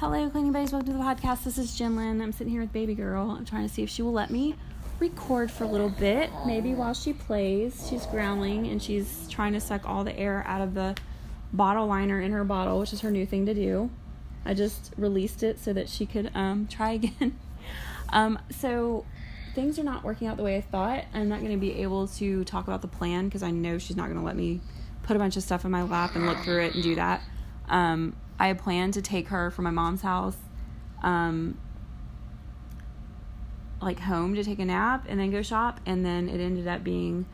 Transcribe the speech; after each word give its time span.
Hello, 0.00 0.30
cleaning 0.30 0.50
buddies. 0.50 0.72
Welcome 0.72 0.92
to 0.92 0.96
the 0.96 1.04
podcast. 1.04 1.44
This 1.44 1.58
is 1.58 1.78
Jinlin. 1.78 2.22
I'm 2.22 2.32
sitting 2.32 2.50
here 2.50 2.62
with 2.62 2.72
baby 2.72 2.94
girl. 2.94 3.32
I'm 3.32 3.44
trying 3.44 3.68
to 3.68 3.74
see 3.74 3.82
if 3.82 3.90
she 3.90 4.00
will 4.00 4.14
let 4.14 4.30
me 4.30 4.54
record 4.98 5.50
for 5.50 5.64
a 5.64 5.66
little 5.66 5.90
bit, 5.90 6.30
maybe 6.46 6.72
while 6.72 6.94
she 6.94 7.12
plays. 7.12 7.86
She's 7.86 8.06
growling 8.06 8.66
and 8.68 8.82
she's 8.82 9.28
trying 9.28 9.52
to 9.52 9.60
suck 9.60 9.86
all 9.86 10.02
the 10.02 10.18
air 10.18 10.42
out 10.46 10.62
of 10.62 10.72
the 10.72 10.96
bottle 11.52 11.86
liner 11.86 12.18
in 12.18 12.32
her 12.32 12.44
bottle, 12.44 12.78
which 12.78 12.94
is 12.94 13.02
her 13.02 13.10
new 13.10 13.26
thing 13.26 13.44
to 13.44 13.52
do. 13.52 13.90
I 14.46 14.54
just 14.54 14.94
released 14.96 15.42
it 15.42 15.58
so 15.58 15.74
that 15.74 15.90
she 15.90 16.06
could 16.06 16.30
um, 16.34 16.66
try 16.70 16.92
again. 16.92 17.38
um, 18.08 18.38
so 18.58 19.04
things 19.54 19.78
are 19.78 19.84
not 19.84 20.02
working 20.02 20.28
out 20.28 20.38
the 20.38 20.42
way 20.44 20.56
I 20.56 20.62
thought. 20.62 21.04
I'm 21.12 21.28
not 21.28 21.40
going 21.40 21.52
to 21.52 21.58
be 21.58 21.82
able 21.82 22.06
to 22.06 22.42
talk 22.44 22.66
about 22.66 22.80
the 22.80 22.88
plan 22.88 23.26
because 23.26 23.42
I 23.42 23.50
know 23.50 23.76
she's 23.76 23.98
not 23.98 24.06
going 24.06 24.18
to 24.18 24.24
let 24.24 24.34
me 24.34 24.62
put 25.02 25.14
a 25.14 25.18
bunch 25.18 25.36
of 25.36 25.42
stuff 25.42 25.66
in 25.66 25.70
my 25.70 25.82
lap 25.82 26.14
and 26.14 26.24
look 26.24 26.38
through 26.38 26.62
it 26.62 26.74
and 26.74 26.82
do 26.82 26.94
that. 26.94 27.20
Um, 27.68 28.16
I 28.40 28.46
had 28.46 28.58
planned 28.58 28.94
to 28.94 29.02
take 29.02 29.28
her 29.28 29.50
from 29.50 29.64
my 29.64 29.70
mom's 29.70 30.00
house, 30.00 30.36
um, 31.02 31.58
like 33.82 34.00
home 34.00 34.34
to 34.34 34.42
take 34.42 34.58
a 34.58 34.64
nap 34.64 35.04
and 35.08 35.20
then 35.20 35.30
go 35.30 35.42
shop. 35.42 35.78
And 35.84 36.04
then 36.04 36.28
it 36.30 36.40
ended 36.40 36.66
up 36.66 36.82
being 36.82 37.26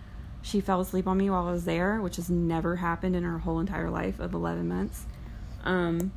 she 0.42 0.60
fell 0.60 0.80
asleep 0.80 1.06
on 1.06 1.16
me 1.16 1.30
while 1.30 1.46
I 1.46 1.52
was 1.52 1.64
there, 1.64 2.00
which 2.00 2.16
has 2.16 2.28
never 2.28 2.76
happened 2.76 3.14
in 3.14 3.22
her 3.22 3.38
whole 3.38 3.60
entire 3.60 3.88
life 3.88 4.18
of 4.18 4.34
11 4.34 4.68
months. 4.68 5.06
Um, 5.64 6.12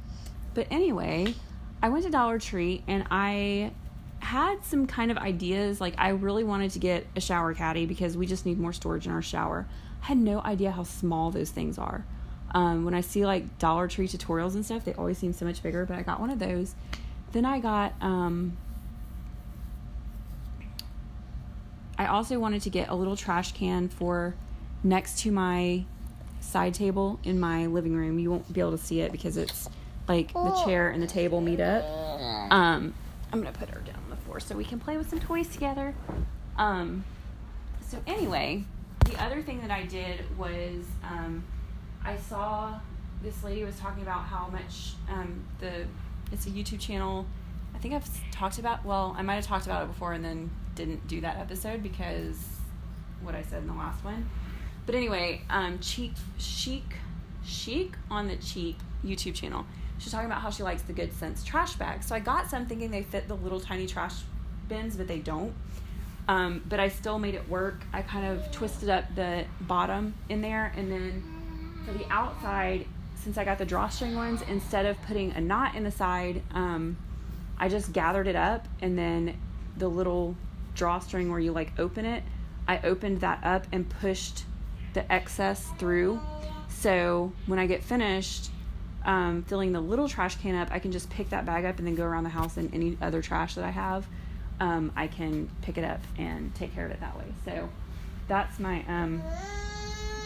but 0.55 0.67
anyway, 0.72 1.36
I 1.81 1.90
went 1.90 2.03
to 2.06 2.12
Dollar 2.12 2.40
Tree 2.40 2.84
and 2.88 3.06
I 3.12 3.72
had 4.20 4.64
some 4.64 4.88
kind 4.88 5.12
of 5.12 5.17
ideas. 5.17 5.80
Like, 5.80 5.95
I 5.98 6.09
really 6.09 6.44
wanted 6.44 6.72
to 6.72 6.80
get 6.80 7.06
a 7.16 7.22
shower 7.22 7.53
caddy 7.53 7.86
because 7.86 8.17
we 8.17 8.26
just 8.26 8.45
need 8.45 8.59
more 8.59 8.73
storage 8.73 9.06
in 9.06 9.12
our 9.12 9.22
shower. 9.22 9.67
I 10.02 10.08
had 10.08 10.17
no 10.17 10.42
idea 10.42 10.72
how 10.72 10.84
small 10.84 11.31
those 11.31 11.52
things 11.52 11.78
are. 11.78 12.06
Um, 12.52 12.84
when 12.85 12.94
I 12.94 13.02
see 13.02 13.26
like 13.26 13.59
Dollar 13.59 13.88
Tree 13.88 14.08
tutorials 14.08 14.55
and 14.55 14.66
stuff, 14.66 14.85
they 14.85 14.94
always 14.94 15.17
seem 15.17 15.34
so 15.34 15.45
much 15.45 15.62
bigger, 15.62 15.85
but 15.85 15.98
I 15.98 16.02
got 16.02 16.20
one 16.20 16.30
of 16.30 16.39
those. 16.39 16.75
Then 17.31 17.45
I 17.45 17.59
got, 17.59 17.94
um, 18.02 18.58
I 21.97 22.08
also 22.08 22.39
wanted 22.39 22.61
to 22.64 22.69
get 22.69 22.89
a 22.89 22.95
little 22.95 23.16
trash 23.16 23.52
can 23.52 23.88
for 23.89 24.36
next 24.83 25.19
to 25.19 25.31
my 25.31 25.83
side 26.39 26.73
table 26.73 27.19
in 27.23 27.39
my 27.39 27.67
living 27.67 27.95
room. 27.95 28.17
You 28.17 28.31
won't 28.31 28.52
be 28.52 28.61
able 28.61 28.72
to 28.72 28.78
see 28.78 29.02
it 29.02 29.11
because 29.11 29.38
it's 29.38 29.69
like 30.08 30.34
the 30.34 30.63
chair 30.66 30.89
and 30.89 31.03
the 31.03 31.08
table 31.08 31.41
meet 31.41 31.59
up. 31.59 31.84
Um, 32.52 32.94
I'm 33.31 33.39
gonna 33.41 33.52
put 33.52 33.69
her 33.69 33.81
down 33.81 33.97
on 34.06 34.09
the 34.09 34.16
floor 34.16 34.39
so 34.39 34.56
we 34.56 34.63
can 34.66 34.80
play 34.80 34.97
with 34.97 35.09
some 35.09 35.19
toys 35.19 35.50
together. 35.50 35.94
Um, 36.58 37.03
so 37.88 38.00
anyway, 38.08 38.63
the 39.06 39.22
other 39.23 39.44
thing 39.44 39.61
that 39.61 39.69
I 39.69 39.84
did 39.84 40.22
was 40.38 40.86
um, 41.03 41.44
I 42.03 42.17
saw 42.17 42.80
this 43.22 43.44
lady 43.44 43.64
was 43.64 43.78
talking 43.78 44.03
about 44.03 44.23
how 44.23 44.47
much 44.47 44.94
um, 45.09 45.44
the 45.59 45.86
it's 46.31 46.45
a 46.45 46.50
YouTube 46.50 46.80
channel. 46.80 47.25
I 47.75 47.80
think 47.80 47.94
I've 47.94 48.31
talked 48.31 48.59
about. 48.59 48.86
Well, 48.86 49.16
I 49.17 49.22
might 49.22 49.36
have 49.36 49.45
talked 49.45 49.66
about 49.66 49.83
it 49.83 49.88
before 49.88 50.14
and 50.14 50.23
then 50.23 50.50
didn't 50.75 51.08
do 51.08 51.22
that 51.22 51.38
episode 51.38 51.83
because 51.83 52.38
what 53.22 53.36
I 53.36 53.41
said 53.41 53.61
in 53.61 53.67
the 53.67 53.73
last 53.73 54.03
one. 54.03 54.30
But 54.86 54.95
anyway, 54.95 55.41
um, 55.50 55.80
cheek 55.80 56.14
chic 56.38 56.83
chic 57.45 57.94
on 58.09 58.28
the 58.28 58.36
cheap 58.38 58.78
YouTube 59.03 59.36
channel. 59.36 59.66
She's 59.97 60.11
talking 60.11 60.28
about 60.28 60.41
how 60.41 60.50
she 60.50 60.63
likes 60.63 60.81
the 60.84 60.94
Good 60.94 61.13
Sense 61.13 61.44
trash 61.44 61.75
bags. 61.75 62.06
So 62.06 62.16
I 62.16 62.19
got 62.19 62.50
some 62.50 62.66
thinking 62.66 62.89
they 62.89 63.03
fit 63.03 63.28
the 63.28 63.36
little 63.36 63.59
tiny 63.59 63.86
trash 63.86 64.16
bins, 64.67 64.95
but 64.95 65.08
they 65.08 65.19
don't. 65.19 65.53
Um, 66.30 66.63
but 66.69 66.80
I 66.80 66.89
still 66.89 67.19
made 67.19 67.36
it 67.36 67.50
work. 67.50 67.84
I 67.91 68.02
kind 68.02 68.25
of 68.25 68.52
twisted 68.52 68.89
up 68.89 69.03
the 69.16 69.45
bottom 69.61 70.13
in 70.30 70.41
there 70.41 70.72
and 70.78 70.91
then 70.91 71.23
for 71.92 71.98
the 71.98 72.09
outside, 72.12 72.86
since 73.16 73.38
I 73.38 73.44
got 73.44 73.58
the 73.58 73.66
drawstring 73.66 74.16
ones, 74.16 74.42
instead 74.48 74.86
of 74.86 75.02
putting 75.04 75.32
a 75.32 75.42
knot 75.42 75.76
in 75.76 75.84
the 75.84 75.92
side, 75.92 76.42
um, 76.54 76.98
I 77.58 77.68
just 77.68 77.92
gathered 77.92 78.28
it 78.28 78.36
up 78.36 78.68
and 78.81 78.98
then 78.98 79.38
the 79.78 79.88
little 79.88 80.36
drawstring 80.76 81.31
where 81.31 81.40
you 81.40 81.52
like 81.52 81.78
open 81.80 82.06
it, 82.06 82.23
I 82.68 82.80
opened 82.80 83.22
that 83.22 83.44
up 83.44 83.66
and 83.72 83.90
pushed 83.90 84.46
the 84.94 85.12
excess 85.12 85.68
through. 85.78 86.19
So 86.69 87.34
when 87.47 87.59
I 87.59 87.66
get 87.66 87.84
finished 87.84 88.52
um, 89.06 89.44
filling 89.44 89.72
the 89.72 89.81
little 89.81 90.08
trash 90.08 90.36
can 90.36 90.56
up, 90.56 90.69
I 90.72 90.80
can 90.80 90.92
just 90.92 91.09
pick 91.09 91.30
that 91.31 91.46
bag 91.46 91.66
up 91.66 91.80
and 91.80 91.88
then 91.88 91.96
go 91.96 92.03
around 92.03 92.24
the 92.24 92.30
house 92.30 92.58
and 92.58 92.74
any 92.74 92.97
other 93.02 93.22
trash 93.22 93.56
that 93.56 93.63
I 93.63 93.72
have, 93.72 94.08
um, 94.59 94.92
I 94.96 95.08
can 95.08 95.50
pick 95.62 95.78
it 95.78 95.84
up 95.84 96.02
and 96.18 96.53
take 96.56 96.74
care 96.75 96.86
of 96.86 96.92
it 96.92 97.00
that 97.00 97.18
way. 97.18 97.25
So 97.46 97.69
that's 98.28 98.59
my 98.59 98.86
um, 98.88 99.24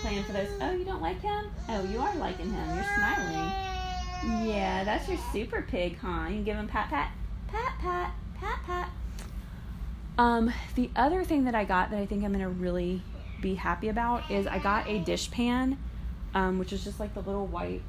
plan 0.03 0.23
for 0.25 0.33
those. 0.33 0.49
Oh, 0.59 0.71
you 0.73 0.83
don't 0.83 1.01
like 1.01 1.21
him? 1.21 1.45
Oh, 1.69 1.81
you 1.85 1.97
are 1.99 2.13
liking 2.17 2.51
him. 2.51 2.75
You're 2.75 2.85
smiling. 2.97 4.45
Yeah, 4.45 4.83
that's 4.83 5.07
your 5.07 5.17
super 5.31 5.61
pig, 5.61 5.97
huh? 5.97 6.27
You 6.29 6.41
give 6.43 6.57
him 6.57 6.67
pat 6.67 6.89
pat, 6.89 7.13
pat 7.47 7.79
pat, 7.79 8.13
pat 8.37 8.59
pat. 8.65 8.89
Um, 10.17 10.53
the 10.75 10.89
other 10.97 11.23
thing 11.23 11.45
that 11.45 11.55
I 11.55 11.63
got 11.63 11.89
that 11.91 11.99
I 11.99 12.05
think 12.05 12.25
I'm 12.25 12.33
gonna 12.33 12.49
really 12.49 13.01
be 13.41 13.55
happy 13.55 13.87
about 13.87 14.29
is 14.29 14.45
I 14.45 14.59
got 14.59 14.89
a 14.89 14.99
dish 14.99 15.31
pan, 15.31 15.77
um, 16.33 16.59
which 16.59 16.73
is 16.73 16.83
just 16.83 16.99
like 16.99 17.13
the 17.13 17.21
little 17.21 17.47
white 17.47 17.81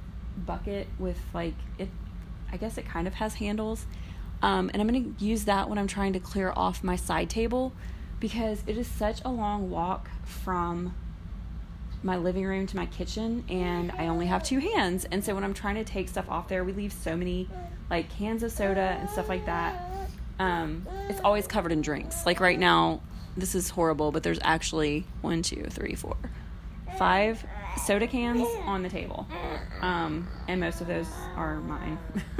bucket 0.47 0.87
with 1.01 1.19
like 1.35 1.55
it. 1.79 1.89
I 2.53 2.57
guess 2.59 2.79
it 2.79 2.87
kind 2.87 3.09
of 3.09 3.15
has 3.15 3.35
handles, 3.35 3.87
um, 4.41 4.71
and 4.73 4.81
I'm 4.81 4.87
gonna 4.87 5.13
use 5.19 5.47
that 5.47 5.69
when 5.69 5.79
I'm 5.79 5.89
trying 5.89 6.13
to 6.13 6.21
clear 6.21 6.53
off 6.55 6.85
my 6.85 6.95
side 6.95 7.29
table 7.29 7.73
because 8.21 8.63
it 8.69 8.79
is 8.79 8.87
such 8.87 9.21
a 9.25 9.31
long 9.31 9.69
walk 9.69 10.09
from 10.23 10.95
my 12.05 12.17
living 12.17 12.45
room 12.45 12.67
to 12.67 12.77
my 12.77 12.87
kitchen 12.87 13.45
and 13.49 13.91
I 13.93 14.09
only 14.09 14.27
have 14.27 14.43
two 14.43 14.59
hands. 14.59 15.07
And 15.11 15.25
so 15.25 15.35
when 15.35 15.43
I'm 15.43 15.55
trying 15.55 15.77
to 15.77 15.85
take 15.85 16.09
stuff 16.09 16.29
off 16.29 16.49
there, 16.49 16.63
we 16.63 16.73
leave 16.73 16.93
so 16.93 17.17
many 17.17 17.49
like 17.91 18.11
cans 18.11 18.43
of 18.43 18.53
soda 18.53 18.99
and 19.01 19.09
stuff 19.09 19.29
like 19.29 19.47
that. 19.47 19.91
Um, 20.39 20.87
it's 21.09 21.21
always 21.21 21.47
covered 21.47 21.73
in 21.73 21.81
drinks. 21.81 22.27
Like 22.27 22.41
right 22.41 22.59
now, 22.59 23.01
this 23.37 23.55
is 23.55 23.71
horrible, 23.71 24.13
but 24.13 24.23
there's 24.23 24.39
actually 24.43 25.07
one, 25.23 25.43
two, 25.43 25.65
three, 25.71 25.95
four, 25.95 26.17
five 26.99 27.45
soda 27.85 28.07
cans 28.07 28.47
on 28.65 28.83
the 28.83 28.89
table. 28.89 29.27
Um, 29.81 30.29
and 30.47 30.61
most 30.61 30.81
of 30.81 30.87
those 30.87 31.09
are 31.37 31.61
mine. 31.61 31.99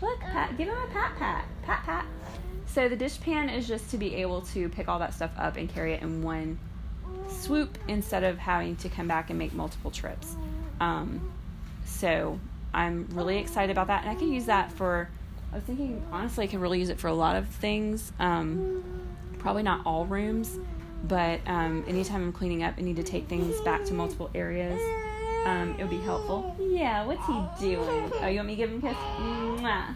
Look, 0.00 0.20
pat, 0.20 0.56
give 0.56 0.68
him 0.68 0.76
a 0.76 0.92
pat 0.92 1.16
pat. 1.16 1.44
Pat 1.62 1.82
pat. 1.84 2.06
So 2.66 2.88
the 2.88 2.96
dish 2.96 3.20
pan 3.20 3.48
is 3.48 3.66
just 3.66 3.90
to 3.90 3.98
be 3.98 4.16
able 4.16 4.42
to 4.42 4.68
pick 4.68 4.88
all 4.88 4.98
that 4.98 5.14
stuff 5.14 5.32
up 5.38 5.56
and 5.56 5.68
carry 5.68 5.94
it 5.94 6.02
in 6.02 6.22
one 6.22 6.58
swoop 7.28 7.78
instead 7.88 8.24
of 8.24 8.38
having 8.38 8.76
to 8.76 8.88
come 8.88 9.08
back 9.08 9.30
and 9.30 9.38
make 9.38 9.52
multiple 9.52 9.90
trips. 9.90 10.36
Um, 10.80 11.32
so 11.84 12.38
I'm 12.72 13.06
really 13.12 13.38
excited 13.38 13.70
about 13.72 13.86
that, 13.88 14.02
and 14.02 14.10
I 14.10 14.14
can 14.14 14.32
use 14.32 14.46
that 14.46 14.72
for. 14.72 15.08
I 15.50 15.56
was 15.56 15.64
thinking 15.64 16.04
honestly, 16.12 16.44
I 16.44 16.46
can 16.46 16.60
really 16.60 16.78
use 16.78 16.90
it 16.90 16.98
for 16.98 17.08
a 17.08 17.14
lot 17.14 17.36
of 17.36 17.48
things. 17.48 18.12
Um, 18.18 18.84
probably 19.38 19.62
not 19.62 19.80
all 19.86 20.04
rooms, 20.04 20.58
but 21.04 21.40
um, 21.46 21.84
anytime 21.88 22.22
I'm 22.22 22.32
cleaning 22.32 22.62
up 22.62 22.76
and 22.76 22.86
need 22.86 22.96
to 22.96 23.02
take 23.02 23.28
things 23.28 23.58
back 23.62 23.84
to 23.86 23.94
multiple 23.94 24.30
areas, 24.34 24.80
um, 25.46 25.74
it 25.78 25.82
would 25.82 25.90
be 25.90 26.00
helpful. 26.00 26.54
Yeah, 26.58 27.06
what's 27.06 27.26
he 27.26 27.66
doing? 27.70 28.12
Oh, 28.20 28.26
you 28.26 28.36
want 28.36 28.48
me 28.48 28.56
to 28.56 28.56
give 28.56 28.70
him 28.70 28.78
a 28.78 28.82
kiss? 28.82 28.96
Mwah. 29.18 29.94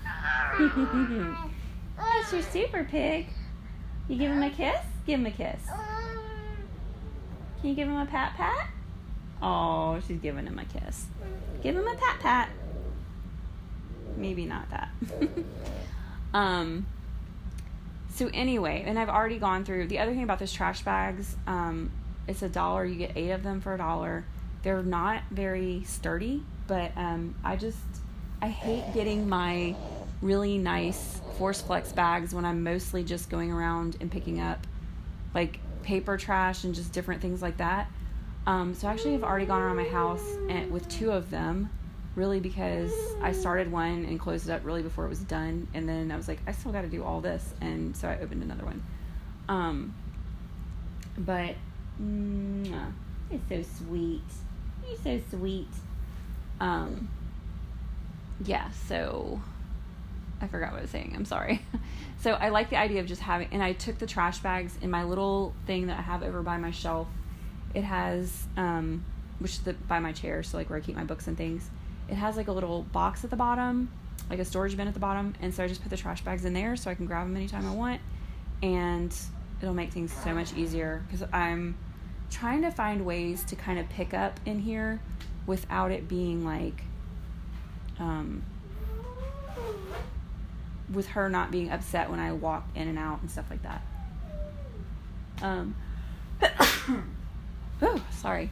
That's 1.99 2.33
your 2.33 2.43
super 2.43 2.85
pig. 2.85 3.27
You 4.09 4.17
give 4.17 4.31
him 4.31 4.43
a 4.43 4.51
kiss? 4.51 4.77
Give 5.07 5.21
him 5.21 5.27
a 5.27 5.31
kiss. 5.31 5.61
Can 7.63 7.71
you 7.71 7.77
give 7.77 7.87
him 7.87 7.97
a 7.97 8.07
pat 8.07 8.35
pat? 8.35 8.71
Oh, 9.41 10.01
she's 10.07 10.19
giving 10.19 10.47
him 10.47 10.59
a 10.59 10.65
kiss. 10.65 11.07
Give 11.63 11.77
him 11.77 11.87
a 11.87 11.95
pat 11.95 12.19
pat. 12.19 12.51
Maybe 14.17 14.47
not 14.47 14.69
that. 14.71 14.91
um. 16.35 16.87
So 18.15 18.29
anyway, 18.35 18.83
and 18.85 18.99
I've 18.99 19.09
already 19.09 19.39
gone 19.39 19.65
through 19.65 19.87
the 19.87 20.01
other 20.01 20.13
thing 20.13 20.25
about 20.25 20.41
those 20.41 20.53
trash 20.53 20.83
bags. 20.83 21.37
Um, 21.47 21.93
it's 22.27 22.43
a 22.43 22.49
dollar. 22.49 22.85
You 22.85 22.97
get 22.97 23.13
eight 23.17 23.31
of 23.31 23.45
them 23.45 23.61
for 23.61 23.75
a 23.75 23.79
dollar. 23.79 24.25
They're 24.65 24.83
not 24.83 25.23
very 25.31 25.85
sturdy, 25.85 26.43
but 26.67 26.91
um, 26.97 27.37
I 27.45 27.55
just 27.55 27.79
I 28.41 28.49
hate 28.49 28.93
getting 28.93 29.29
my 29.29 29.77
really 30.21 30.59
nice 30.59 31.21
Force 31.39 31.61
Flex 31.61 31.93
bags 31.93 32.35
when 32.35 32.45
I'm 32.45 32.65
mostly 32.65 33.05
just 33.05 33.31
going 33.31 33.53
around 33.53 33.99
and 34.01 34.11
picking 34.11 34.41
up 34.41 34.67
like 35.33 35.61
paper 35.83 36.17
trash 36.17 36.65
and 36.65 36.75
just 36.75 36.93
different 36.93 37.21
things 37.21 37.43
like 37.43 37.59
that. 37.59 37.91
Um, 38.47 38.75
so 38.75 38.89
actually, 38.89 39.15
I've 39.15 39.25
already 39.25 39.47
gone 39.47 39.63
around 39.63 39.77
my 39.77 39.85
house 39.85 40.37
and 40.49 40.71
with 40.71 40.89
two 40.89 41.13
of 41.13 41.31
them, 41.31 41.71
really 42.17 42.41
because 42.41 42.93
I 43.23 43.33
started 43.33 43.71
one 43.71 44.05
and 44.05 44.19
closed 44.19 44.49
it 44.49 44.53
up 44.53 44.65
really 44.65 44.83
before 44.83 45.07
it 45.07 45.09
was 45.09 45.21
done, 45.21 45.69
and 45.75 45.89
then 45.89 46.11
I 46.11 46.17
was 46.17 46.29
like, 46.29 46.41
I 46.47 46.53
still 46.53 46.73
got 46.73 46.83
to 46.83 46.89
do 46.89 47.05
all 47.05 47.21
this, 47.21 47.55
and 47.61 47.97
so 47.97 48.09
I 48.09 48.19
opened 48.19 48.43
another 48.43 48.65
one. 48.65 48.83
Um, 49.49 49.95
but 51.17 51.55
mm, 52.01 52.93
it's 53.31 53.49
so 53.49 53.85
sweet. 53.85 54.23
You're 54.87 54.99
so 54.99 55.21
sweet. 55.31 55.69
Um, 56.61 57.09
yeah. 58.45 58.71
So 58.71 59.41
I 60.43 60.49
forgot 60.49 60.73
what 60.73 60.79
I 60.79 60.83
was 60.83 60.91
saying. 60.91 61.13
I'm 61.15 61.25
sorry. 61.25 61.63
so 62.21 62.33
I 62.33 62.49
like 62.49 62.69
the 62.69 62.77
idea 62.77 63.01
of 63.01 63.07
just 63.07 63.23
having, 63.23 63.49
and 63.53 63.63
I 63.63 63.73
took 63.73 63.99
the 63.99 64.07
trash 64.07 64.41
bags 64.41 64.77
in 64.83 64.91
my 64.91 65.05
little 65.05 65.55
thing 65.67 65.87
that 65.87 65.99
I 65.99 66.03
have 66.03 66.23
over 66.23 66.43
by 66.43 66.59
my 66.59 66.73
shelf. 66.73 67.07
It 67.75 67.85
has, 67.85 68.45
um, 68.57 69.05
which 69.39 69.53
is 69.53 69.59
the, 69.61 69.75
by 69.75 70.01
my 70.01 70.13
chair, 70.13 70.43
so 70.43 70.57
like 70.57 70.69
where 70.69 70.79
I 70.79 70.83
keep 70.83 70.97
my 70.97 71.05
books 71.05 71.29
and 71.29 71.37
things. 71.37 71.71
It 72.09 72.17
has 72.17 72.37
like 72.37 72.49
a 72.49 72.53
little 72.53 72.83
box 72.83 73.23
at 73.23 73.31
the 73.31 73.37
bottom, 73.37 73.91
like 74.29 74.41
a 74.41 74.45
storage 74.45 74.77
bin 74.77 74.89
at 74.89 74.95
the 74.95 75.01
bottom, 75.01 75.35
and 75.41 75.55
so 75.55 75.63
I 75.63 75.69
just 75.69 75.81
put 75.81 75.91
the 75.91 75.97
trash 75.97 76.23
bags 76.23 76.45
in 76.45 76.53
there 76.53 76.75
so 76.75 76.91
I 76.91 76.95
can 76.95 77.07
grab 77.07 77.27
them 77.27 77.37
anytime 77.37 77.65
I 77.65 77.75
want, 77.75 78.01
and 78.63 79.17
it'll 79.61 79.75
make 79.75 79.93
things 79.93 80.13
so 80.13 80.35
much 80.35 80.55
easier 80.55 81.05
because 81.07 81.27
I'm 81.33 81.77
trying 82.31 82.63
to 82.63 82.71
find 82.73 83.07
ways 83.07 83.45
to 83.45 83.57
kind 83.57 83.79
of 83.79 83.89
pick 83.91 84.13
up 84.13 84.41
in 84.45 84.59
here 84.59 85.01
without 85.47 85.93
it 85.93 86.09
being 86.09 86.45
like 86.45 86.83
um, 87.99 88.43
with 90.93 91.09
her 91.09 91.29
not 91.29 91.51
being 91.51 91.71
upset 91.71 92.11
when 92.11 92.21
I 92.21 92.33
walk 92.33 92.69
in 92.75 92.89
and 92.89 92.99
out 92.99 93.21
and 93.21 93.31
stuff 93.31 93.47
like 93.51 93.63
that. 93.63 93.83
Um, 95.43 95.75
oh, 97.83 98.05
sorry. 98.13 98.51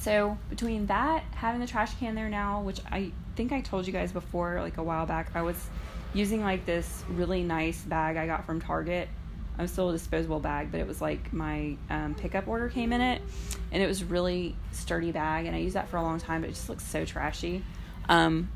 So 0.00 0.36
between 0.50 0.86
that, 0.86 1.24
having 1.34 1.60
the 1.60 1.66
trash 1.66 1.94
can 1.98 2.14
there 2.14 2.28
now, 2.28 2.60
which 2.62 2.80
I 2.90 3.12
think 3.36 3.52
I 3.52 3.60
told 3.60 3.86
you 3.86 3.92
guys 3.92 4.12
before, 4.12 4.60
like 4.60 4.76
a 4.76 4.82
while 4.82 5.06
back, 5.06 5.30
I 5.34 5.42
was 5.42 5.56
using 6.12 6.42
like 6.42 6.66
this 6.66 7.04
really 7.08 7.42
nice 7.42 7.80
bag 7.82 8.16
I 8.16 8.26
got 8.26 8.44
from 8.44 8.60
Target. 8.60 9.08
I 9.56 9.62
was 9.62 9.70
still 9.70 9.90
a 9.90 9.92
disposable 9.92 10.40
bag, 10.40 10.72
but 10.72 10.80
it 10.80 10.86
was 10.86 11.00
like 11.00 11.32
my 11.32 11.76
um, 11.88 12.14
pickup 12.16 12.48
order 12.48 12.68
came 12.68 12.92
in 12.92 13.00
it, 13.00 13.22
and 13.70 13.82
it 13.82 13.86
was 13.86 14.02
really 14.02 14.56
sturdy 14.72 15.12
bag, 15.12 15.46
and 15.46 15.54
I 15.54 15.60
used 15.60 15.76
that 15.76 15.88
for 15.88 15.96
a 15.96 16.02
long 16.02 16.18
time, 16.18 16.40
but 16.40 16.50
it 16.50 16.54
just 16.54 16.68
looks 16.68 16.84
so 16.84 17.04
trashy. 17.04 17.62
Um, 18.08 18.50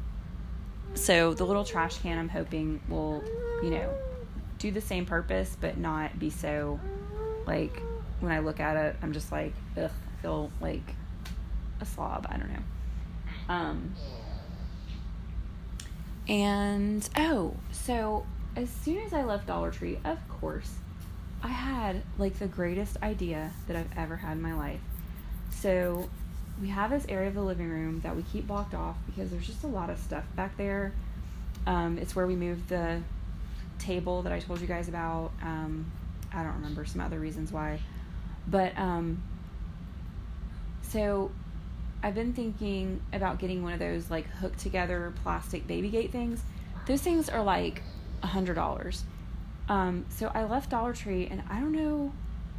so 0.94 1.34
the 1.34 1.44
little 1.44 1.64
trash 1.64 1.98
can, 1.98 2.18
I'm 2.18 2.28
hoping 2.28 2.80
will, 2.88 3.22
you 3.62 3.70
know, 3.70 3.94
do 4.58 4.70
the 4.70 4.80
same 4.80 5.06
purpose, 5.06 5.56
but 5.60 5.78
not 5.78 6.18
be 6.18 6.30
so 6.30 6.80
like 7.46 7.80
when 8.20 8.32
I 8.32 8.40
look 8.40 8.60
at 8.60 8.76
it, 8.76 8.96
I'm 9.02 9.12
just 9.12 9.30
like, 9.32 9.54
ugh, 9.76 9.90
I 9.90 10.22
feel 10.22 10.50
like 10.60 10.94
a 11.80 11.84
slob. 11.84 12.26
I 12.28 12.36
don't 12.36 12.52
know. 12.52 12.62
Um, 13.48 13.94
and 16.28 17.08
oh, 17.16 17.54
so 17.72 18.26
as 18.56 18.68
soon 18.68 18.98
as 18.98 19.12
I 19.12 19.22
left 19.22 19.46
Dollar 19.46 19.70
Tree, 19.70 19.98
of 20.04 20.18
course, 20.28 20.74
I 21.42 21.48
had 21.48 22.02
like 22.18 22.38
the 22.38 22.48
greatest 22.48 22.96
idea 23.02 23.52
that 23.66 23.76
I've 23.76 23.96
ever 23.96 24.16
had 24.16 24.32
in 24.32 24.42
my 24.42 24.54
life. 24.54 24.80
So 25.50 26.10
we 26.60 26.68
have 26.68 26.90
this 26.90 27.06
area 27.08 27.28
of 27.28 27.34
the 27.34 27.42
living 27.42 27.68
room 27.68 28.00
that 28.00 28.16
we 28.16 28.22
keep 28.22 28.46
blocked 28.46 28.74
off 28.74 28.96
because 29.06 29.30
there's 29.30 29.46
just 29.46 29.62
a 29.64 29.68
lot 29.68 29.90
of 29.90 29.98
stuff 29.98 30.24
back 30.34 30.56
there. 30.56 30.92
Um, 31.66 31.98
it's 31.98 32.16
where 32.16 32.26
we 32.26 32.34
moved 32.34 32.68
the 32.68 33.00
table 33.78 34.22
that 34.22 34.32
I 34.32 34.40
told 34.40 34.60
you 34.60 34.66
guys 34.66 34.88
about. 34.88 35.30
Um, 35.42 35.90
I 36.32 36.42
don't 36.42 36.54
remember 36.54 36.84
some 36.84 37.00
other 37.00 37.18
reasons 37.18 37.52
why, 37.52 37.80
but 38.46 38.76
um, 38.76 39.22
so 40.82 41.30
I've 42.02 42.14
been 42.14 42.32
thinking 42.32 43.00
about 43.12 43.38
getting 43.38 43.62
one 43.62 43.72
of 43.72 43.78
those 43.78 44.10
like 44.10 44.26
hooked 44.26 44.58
together 44.58 45.12
plastic 45.22 45.66
baby 45.66 45.90
gate 45.90 46.10
things. 46.10 46.42
Those 46.86 47.02
things 47.02 47.28
are 47.28 47.42
like 47.42 47.82
a 48.22 48.26
hundred 48.26 48.54
dollars. 48.54 49.04
Um, 49.68 50.06
so 50.08 50.30
I 50.34 50.44
left 50.44 50.70
Dollar 50.70 50.92
Tree 50.94 51.28
and 51.30 51.42
I 51.50 51.60
don't 51.60 51.72
know, 51.72 52.12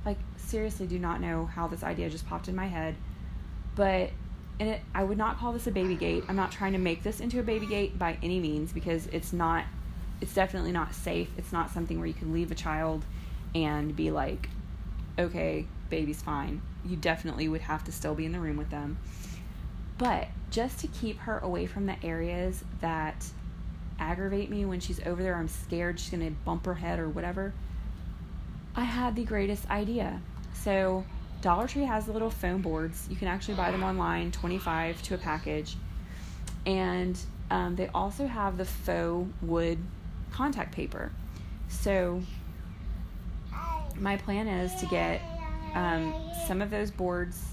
like 0.05 0.17
seriously, 0.37 0.87
do 0.87 0.99
not 0.99 1.19
know 1.19 1.45
how 1.45 1.67
this 1.67 1.83
idea 1.83 2.09
just 2.09 2.27
popped 2.27 2.47
in 2.47 2.55
my 2.55 2.67
head 2.67 2.95
but 3.79 4.09
and 4.59 4.71
it, 4.71 4.81
I 4.93 5.05
would 5.05 5.17
not 5.17 5.37
call 5.37 5.53
this 5.53 5.65
a 5.65 5.71
baby 5.71 5.95
gate. 5.95 6.25
I'm 6.27 6.35
not 6.35 6.51
trying 6.51 6.73
to 6.73 6.77
make 6.77 7.01
this 7.01 7.21
into 7.21 7.39
a 7.39 7.43
baby 7.43 7.65
gate 7.65 7.97
by 7.97 8.17
any 8.21 8.41
means 8.41 8.73
because 8.73 9.07
it's 9.07 9.31
not. 9.31 9.63
It's 10.19 10.33
definitely 10.33 10.73
not 10.73 10.93
safe. 10.93 11.29
It's 11.37 11.53
not 11.53 11.71
something 11.71 11.97
where 11.97 12.05
you 12.05 12.13
can 12.13 12.33
leave 12.33 12.51
a 12.51 12.55
child 12.55 13.05
and 13.55 13.95
be 13.95 14.11
like, 14.11 14.49
okay, 15.17 15.65
baby's 15.89 16.21
fine. 16.21 16.61
You 16.85 16.97
definitely 16.97 17.47
would 17.47 17.61
have 17.61 17.85
to 17.85 17.93
still 17.93 18.15
be 18.15 18.25
in 18.25 18.33
the 18.33 18.39
room 18.41 18.57
with 18.57 18.69
them. 18.69 18.97
But 19.97 20.27
just 20.51 20.79
to 20.79 20.87
keep 20.87 21.19
her 21.19 21.39
away 21.39 21.65
from 21.65 21.85
the 21.85 21.95
areas 22.03 22.65
that 22.81 23.27
aggravate 23.97 24.49
me 24.49 24.65
when 24.65 24.81
she's 24.81 24.99
over 25.05 25.23
there, 25.23 25.35
I'm 25.35 25.47
scared 25.47 26.01
she's 26.01 26.09
going 26.09 26.25
to 26.25 26.35
bump 26.43 26.65
her 26.65 26.75
head 26.75 26.99
or 26.99 27.07
whatever. 27.07 27.53
I 28.75 28.83
had 28.83 29.15
the 29.15 29.23
greatest 29.23 29.69
idea. 29.69 30.21
So 30.53 31.05
Dollar 31.41 31.68
Tree 31.68 31.83
has 31.83 32.06
the 32.06 32.12
little 32.12 32.30
foam 32.30 32.62
boards. 32.62 33.07
You 33.09 33.15
can 33.15 33.27
actually 33.27 33.56
buy 33.56 33.71
them 33.71 33.83
online, 33.83 34.31
25 34.31 35.01
to 35.03 35.15
a 35.15 35.18
package. 35.18 35.77
And 36.65 37.18
um, 37.50 37.75
they 37.75 37.88
also 37.88 38.27
have 38.27 38.57
the 38.57 38.65
faux 38.65 39.30
wood 39.41 39.80
contact 40.31 40.74
paper. 40.74 41.12
So 41.69 42.21
my 43.97 44.18
plan 44.18 44.47
is 44.47 44.75
to 44.75 44.86
get 44.88 45.21
um, 45.74 46.13
some 46.47 46.62
of 46.62 46.69
those 46.69 46.91
boards. 46.91 47.44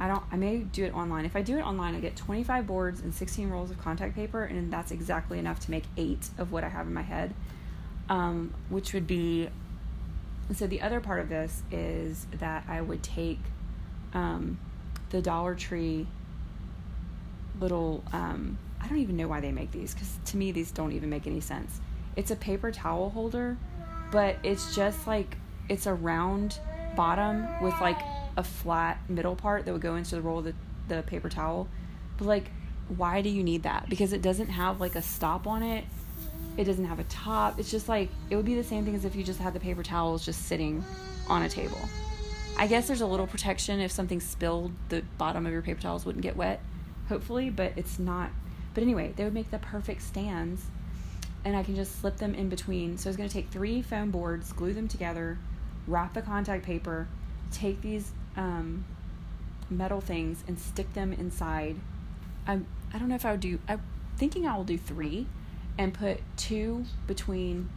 I 0.00 0.08
don't. 0.08 0.22
I 0.32 0.36
may 0.36 0.58
do 0.58 0.84
it 0.84 0.94
online. 0.94 1.24
If 1.24 1.36
I 1.36 1.42
do 1.42 1.58
it 1.58 1.62
online, 1.62 1.94
I 1.94 2.00
get 2.00 2.16
25 2.16 2.66
boards 2.66 3.00
and 3.00 3.14
16 3.14 3.50
rolls 3.50 3.70
of 3.70 3.78
contact 3.78 4.16
paper, 4.16 4.44
and 4.44 4.72
that's 4.72 4.90
exactly 4.90 5.38
enough 5.38 5.60
to 5.60 5.70
make 5.70 5.84
eight 5.96 6.28
of 6.38 6.50
what 6.50 6.64
I 6.64 6.68
have 6.68 6.86
in 6.86 6.94
my 6.94 7.02
head, 7.02 7.34
um, 8.08 8.52
which 8.68 8.94
would 8.94 9.06
be 9.06 9.48
so 10.54 10.66
the 10.66 10.80
other 10.82 11.00
part 11.00 11.20
of 11.20 11.28
this 11.28 11.62
is 11.70 12.26
that 12.38 12.64
I 12.68 12.80
would 12.80 13.02
take 13.02 13.38
um, 14.12 14.58
the 15.10 15.22
Dollar 15.22 15.54
Tree 15.54 16.06
little. 17.60 18.02
Um, 18.12 18.58
I 18.80 18.88
don't 18.88 18.98
even 18.98 19.16
know 19.16 19.28
why 19.28 19.40
they 19.40 19.52
make 19.52 19.70
these 19.70 19.94
because 19.94 20.18
to 20.26 20.36
me 20.36 20.52
these 20.52 20.70
don't 20.70 20.92
even 20.92 21.08
make 21.08 21.26
any 21.26 21.40
sense. 21.40 21.80
It's 22.16 22.30
a 22.30 22.36
paper 22.36 22.70
towel 22.70 23.10
holder, 23.10 23.56
but 24.10 24.36
it's 24.42 24.74
just 24.74 25.06
like 25.06 25.36
it's 25.68 25.86
a 25.86 25.94
round 25.94 26.58
bottom 26.96 27.46
with 27.62 27.74
like 27.80 27.98
a 28.36 28.44
flat 28.44 28.98
middle 29.08 29.36
part 29.36 29.64
that 29.64 29.72
would 29.72 29.80
go 29.80 29.96
into 29.96 30.16
the 30.16 30.20
roll 30.20 30.38
of 30.38 30.44
the, 30.44 30.54
the 30.88 31.02
paper 31.02 31.28
towel. 31.28 31.68
But 32.18 32.26
like, 32.26 32.50
why 32.88 33.22
do 33.22 33.30
you 33.30 33.42
need 33.42 33.62
that? 33.62 33.88
Because 33.88 34.12
it 34.12 34.20
doesn't 34.20 34.48
have 34.48 34.80
like 34.80 34.96
a 34.96 35.02
stop 35.02 35.46
on 35.46 35.62
it 35.62 35.84
it 36.56 36.64
doesn't 36.64 36.84
have 36.84 36.98
a 36.98 37.04
top. 37.04 37.58
It's 37.58 37.70
just 37.70 37.88
like 37.88 38.10
it 38.30 38.36
would 38.36 38.44
be 38.44 38.54
the 38.54 38.64
same 38.64 38.84
thing 38.84 38.94
as 38.94 39.04
if 39.04 39.16
you 39.16 39.24
just 39.24 39.40
had 39.40 39.54
the 39.54 39.60
paper 39.60 39.82
towels 39.82 40.24
just 40.24 40.46
sitting 40.46 40.84
on 41.28 41.42
a 41.42 41.48
table. 41.48 41.78
I 42.56 42.66
guess 42.66 42.86
there's 42.86 43.00
a 43.00 43.06
little 43.06 43.26
protection 43.26 43.80
if 43.80 43.90
something 43.90 44.20
spilled, 44.20 44.72
the 44.90 45.02
bottom 45.16 45.46
of 45.46 45.52
your 45.52 45.62
paper 45.62 45.80
towels 45.80 46.04
wouldn't 46.04 46.22
get 46.22 46.36
wet, 46.36 46.60
hopefully, 47.08 47.48
but 47.48 47.72
it's 47.76 47.98
not. 47.98 48.30
But 48.74 48.82
anyway, 48.82 49.12
they 49.16 49.24
would 49.24 49.34
make 49.34 49.50
the 49.50 49.58
perfect 49.58 50.02
stands, 50.02 50.62
and 51.44 51.56
I 51.56 51.62
can 51.62 51.74
just 51.74 52.00
slip 52.00 52.18
them 52.18 52.34
in 52.34 52.48
between. 52.48 52.98
So 52.98 53.08
it's 53.08 53.16
going 53.16 53.28
to 53.28 53.34
take 53.34 53.48
three 53.48 53.80
foam 53.80 54.10
boards, 54.10 54.52
glue 54.52 54.74
them 54.74 54.88
together, 54.88 55.38
wrap 55.86 56.12
the 56.12 56.22
contact 56.22 56.64
paper, 56.64 57.08
take 57.50 57.80
these 57.80 58.12
um, 58.36 58.84
metal 59.70 60.02
things, 60.02 60.44
and 60.46 60.58
stick 60.58 60.92
them 60.92 61.12
inside. 61.14 61.76
I'm, 62.46 62.66
I 62.92 62.98
don't 62.98 63.08
know 63.08 63.14
if 63.14 63.24
I 63.24 63.30
would 63.30 63.40
do, 63.40 63.58
I'm 63.66 63.82
thinking 64.18 64.46
I 64.46 64.56
will 64.56 64.64
do 64.64 64.76
three 64.76 65.26
and 65.78 65.94
put 65.94 66.20
two 66.36 66.84
between 67.06 67.68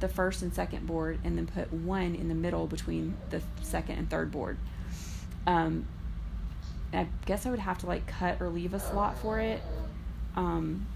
the 0.00 0.08
first 0.08 0.42
and 0.42 0.52
second 0.52 0.86
board 0.86 1.18
and 1.24 1.38
then 1.38 1.46
put 1.46 1.72
one 1.72 2.14
in 2.14 2.28
the 2.28 2.34
middle 2.34 2.66
between 2.66 3.16
the 3.30 3.40
second 3.62 3.96
and 3.96 4.10
third 4.10 4.30
board. 4.30 4.58
Um, 5.46 5.86
I 6.92 7.06
guess 7.26 7.46
I 7.46 7.50
would 7.50 7.58
have 7.58 7.78
to 7.78 7.86
like 7.86 8.06
cut 8.06 8.40
or 8.40 8.48
leave 8.48 8.74
a 8.74 8.80
slot 8.80 9.18
for 9.18 9.40
it 9.40 9.60
um, 10.36 10.86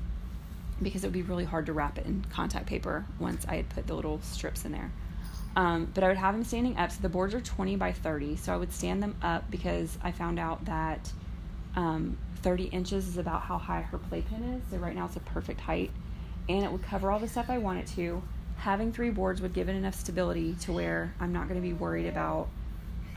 because 0.82 1.02
it 1.02 1.06
would 1.08 1.14
be 1.14 1.22
really 1.22 1.44
hard 1.44 1.66
to 1.66 1.72
wrap 1.72 1.98
it 1.98 2.06
in 2.06 2.24
contact 2.30 2.66
paper 2.66 3.04
once 3.18 3.46
I 3.48 3.56
had 3.56 3.68
put 3.68 3.86
the 3.86 3.94
little 3.94 4.20
strips 4.22 4.64
in 4.64 4.72
there. 4.72 4.92
Um, 5.56 5.90
but 5.92 6.04
I 6.04 6.08
would 6.08 6.18
have 6.18 6.34
them 6.34 6.44
standing 6.44 6.76
up. 6.76 6.92
So 6.92 6.98
the 7.00 7.08
boards 7.08 7.34
are 7.34 7.40
20 7.40 7.76
by 7.76 7.92
30. 7.92 8.36
So 8.36 8.52
I 8.52 8.56
would 8.56 8.72
stand 8.72 9.02
them 9.02 9.16
up 9.22 9.50
because 9.50 9.98
I 10.02 10.12
found 10.12 10.38
out 10.38 10.66
that 10.66 11.12
um, 11.74 12.16
30 12.38 12.64
inches 12.64 13.08
is 13.08 13.18
about 13.18 13.42
how 13.42 13.58
high 13.58 13.82
her 13.82 13.98
playpen 13.98 14.42
is. 14.42 14.70
So 14.70 14.78
right 14.78 14.94
now 14.94 15.06
it's 15.06 15.16
a 15.16 15.20
perfect 15.20 15.60
height. 15.60 15.90
And 16.48 16.64
it 16.64 16.72
would 16.72 16.82
cover 16.82 17.10
all 17.10 17.18
the 17.18 17.28
stuff 17.28 17.46
I 17.48 17.58
want 17.58 17.78
it 17.78 17.86
to. 17.96 18.22
Having 18.58 18.92
three 18.92 19.10
boards 19.10 19.40
would 19.40 19.52
give 19.52 19.68
it 19.68 19.76
enough 19.76 19.94
stability 19.94 20.54
to 20.62 20.72
where 20.72 21.14
I'm 21.20 21.32
not 21.32 21.48
going 21.48 21.60
to 21.60 21.66
be 21.66 21.74
worried 21.74 22.06
about 22.06 22.48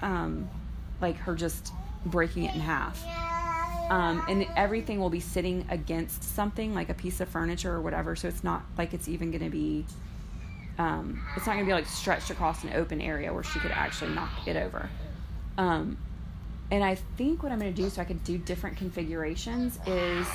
um, 0.01 0.49
like 0.99 1.17
her 1.17 1.35
just 1.35 1.73
breaking 2.05 2.43
it 2.43 2.55
in 2.55 2.61
half. 2.61 3.03
Um, 3.89 4.23
and 4.29 4.47
everything 4.55 4.99
will 4.99 5.09
be 5.09 5.19
sitting 5.19 5.65
against 5.69 6.23
something 6.23 6.73
like 6.73 6.89
a 6.89 6.93
piece 6.93 7.19
of 7.19 7.27
furniture 7.27 7.73
or 7.73 7.81
whatever. 7.81 8.15
So 8.15 8.27
it's 8.27 8.43
not 8.43 8.63
like 8.77 8.93
it's 8.93 9.07
even 9.07 9.31
going 9.31 9.43
to 9.43 9.49
be, 9.49 9.85
um, 10.77 11.21
it's 11.35 11.45
not 11.45 11.53
going 11.53 11.65
to 11.65 11.69
be 11.69 11.73
like 11.73 11.87
stretched 11.87 12.29
across 12.29 12.63
an 12.63 12.71
open 12.73 13.01
area 13.01 13.33
where 13.33 13.43
she 13.43 13.59
could 13.59 13.71
actually 13.71 14.13
knock 14.13 14.47
it 14.47 14.55
over. 14.55 14.89
Um, 15.57 15.97
and 16.71 16.83
I 16.83 16.95
think 17.17 17.43
what 17.43 17.51
I'm 17.51 17.59
going 17.59 17.73
to 17.73 17.81
do 17.81 17.89
so 17.89 18.01
I 18.01 18.05
could 18.05 18.23
do 18.23 18.37
different 18.37 18.77
configurations 18.77 19.77
is 19.85 20.25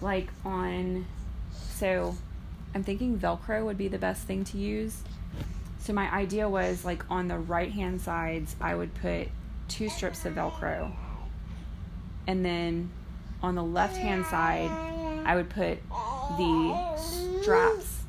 like 0.00 0.28
on, 0.44 1.06
so 1.52 2.16
I'm 2.74 2.82
thinking 2.82 3.18
Velcro 3.18 3.64
would 3.64 3.78
be 3.78 3.86
the 3.86 3.98
best 3.98 4.24
thing 4.24 4.44
to 4.46 4.58
use. 4.58 5.02
So 5.78 5.92
my 5.92 6.12
idea 6.12 6.48
was 6.48 6.84
like 6.84 7.08
on 7.10 7.28
the 7.28 7.38
right 7.38 7.70
hand 7.70 8.00
sides, 8.00 8.56
I 8.60 8.74
would 8.74 8.92
put 8.94 9.28
two 9.68 9.88
strips 9.88 10.24
of 10.26 10.34
Velcro. 10.34 10.92
And 12.26 12.44
then 12.44 12.90
on 13.42 13.54
the 13.54 13.62
left 13.62 13.96
hand 13.96 14.26
side, 14.26 14.70
I 15.24 15.36
would 15.36 15.48
put 15.48 15.78
the 16.36 16.96
straps, 17.40 18.02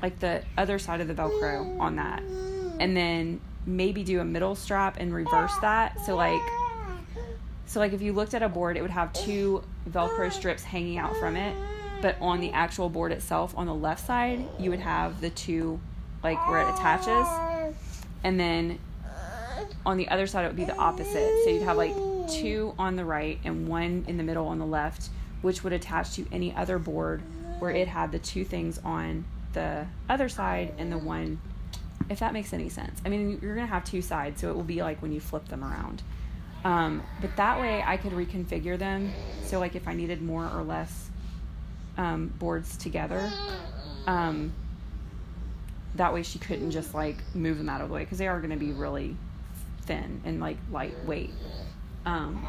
like 0.00 0.18
the 0.20 0.42
other 0.56 0.78
side 0.78 1.00
of 1.00 1.08
the 1.08 1.14
Velcro 1.14 1.78
on 1.78 1.96
that. 1.96 2.22
And 2.80 2.96
then 2.96 3.40
maybe 3.66 4.02
do 4.02 4.20
a 4.20 4.24
middle 4.24 4.54
strap 4.54 4.96
and 4.98 5.14
reverse 5.14 5.52
that. 5.60 6.00
So 6.04 6.16
like 6.16 6.40
So 7.72 7.80
like 7.80 7.94
if 7.94 8.02
you 8.02 8.12
looked 8.12 8.34
at 8.34 8.42
a 8.42 8.50
board, 8.50 8.76
it 8.76 8.82
would 8.82 8.90
have 8.90 9.14
two 9.14 9.62
Velcro 9.88 10.30
strips 10.30 10.62
hanging 10.62 10.98
out 10.98 11.16
from 11.16 11.36
it, 11.36 11.56
but 12.02 12.18
on 12.20 12.38
the 12.38 12.50
actual 12.50 12.90
board 12.90 13.12
itself, 13.12 13.54
on 13.56 13.64
the 13.64 13.74
left 13.74 14.06
side, 14.06 14.46
you 14.58 14.68
would 14.68 14.80
have 14.80 15.22
the 15.22 15.30
two, 15.30 15.80
like 16.22 16.36
where 16.50 16.60
it 16.60 16.68
attaches, 16.74 17.26
and 18.24 18.38
then 18.38 18.78
on 19.86 19.96
the 19.96 20.06
other 20.08 20.26
side 20.26 20.44
it 20.44 20.48
would 20.48 20.56
be 20.56 20.66
the 20.66 20.76
opposite. 20.76 21.44
So 21.44 21.48
you'd 21.48 21.62
have 21.62 21.78
like 21.78 21.94
two 22.28 22.74
on 22.78 22.96
the 22.96 23.06
right 23.06 23.38
and 23.42 23.66
one 23.66 24.04
in 24.06 24.18
the 24.18 24.22
middle 24.22 24.48
on 24.48 24.58
the 24.58 24.66
left, 24.66 25.08
which 25.40 25.64
would 25.64 25.72
attach 25.72 26.12
to 26.16 26.26
any 26.30 26.54
other 26.54 26.78
board 26.78 27.22
where 27.58 27.70
it 27.70 27.88
had 27.88 28.12
the 28.12 28.18
two 28.18 28.44
things 28.44 28.80
on 28.84 29.24
the 29.54 29.86
other 30.10 30.28
side 30.28 30.74
and 30.76 30.92
the 30.92 30.98
one 30.98 31.40
if 32.10 32.18
that 32.18 32.34
makes 32.34 32.52
any 32.52 32.68
sense. 32.68 33.00
I 33.06 33.08
mean, 33.08 33.38
you're 33.40 33.54
going 33.54 33.66
to 33.66 33.72
have 33.72 33.84
two 33.84 34.02
sides, 34.02 34.42
so 34.42 34.50
it 34.50 34.56
will 34.56 34.62
be 34.62 34.82
like 34.82 35.00
when 35.00 35.12
you 35.12 35.20
flip 35.20 35.48
them 35.48 35.64
around. 35.64 36.02
Um, 36.64 37.02
but 37.20 37.36
that 37.36 37.60
way 37.60 37.82
I 37.84 37.96
could 37.96 38.12
reconfigure 38.12 38.78
them. 38.78 39.12
So, 39.44 39.58
like, 39.58 39.74
if 39.74 39.88
I 39.88 39.94
needed 39.94 40.22
more 40.22 40.48
or 40.54 40.62
less 40.62 41.10
um, 41.96 42.32
boards 42.38 42.76
together, 42.76 43.32
um, 44.06 44.52
that 45.96 46.14
way 46.14 46.22
she 46.22 46.38
couldn't 46.38 46.70
just 46.70 46.94
like 46.94 47.16
move 47.34 47.58
them 47.58 47.68
out 47.68 47.80
of 47.80 47.88
the 47.88 47.94
way 47.94 48.02
because 48.02 48.18
they 48.18 48.28
are 48.28 48.38
going 48.38 48.50
to 48.50 48.56
be 48.56 48.72
really 48.72 49.16
thin 49.82 50.22
and 50.24 50.40
like 50.40 50.56
lightweight. 50.70 51.30
Um, 52.06 52.46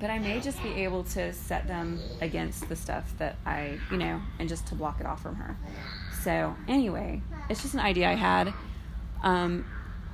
but 0.00 0.10
I 0.10 0.18
may 0.18 0.40
just 0.40 0.62
be 0.62 0.70
able 0.84 1.04
to 1.04 1.32
set 1.32 1.66
them 1.66 2.00
against 2.20 2.68
the 2.68 2.76
stuff 2.76 3.12
that 3.18 3.36
I, 3.46 3.78
you 3.90 3.96
know, 3.96 4.20
and 4.38 4.48
just 4.48 4.66
to 4.68 4.74
block 4.74 5.00
it 5.00 5.06
off 5.06 5.22
from 5.22 5.36
her. 5.36 5.56
So, 6.22 6.54
anyway, 6.68 7.22
it's 7.48 7.62
just 7.62 7.74
an 7.74 7.80
idea 7.80 8.08
I 8.08 8.14
had. 8.14 8.52
Um, 9.22 9.66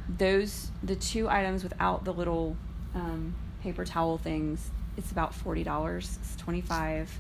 those, 0.09 0.71
the 0.83 0.97
two 0.97 1.29
items 1.29 1.63
without 1.63 2.05
the 2.05 2.13
little 2.13 2.57
um, 2.95 3.35
paper 3.63 3.85
towel 3.85 4.19
things, 4.19 4.71
it's 4.97 5.11
about 5.13 5.33
$40. 5.33 5.99
It's 5.99 6.37
25 6.37 7.19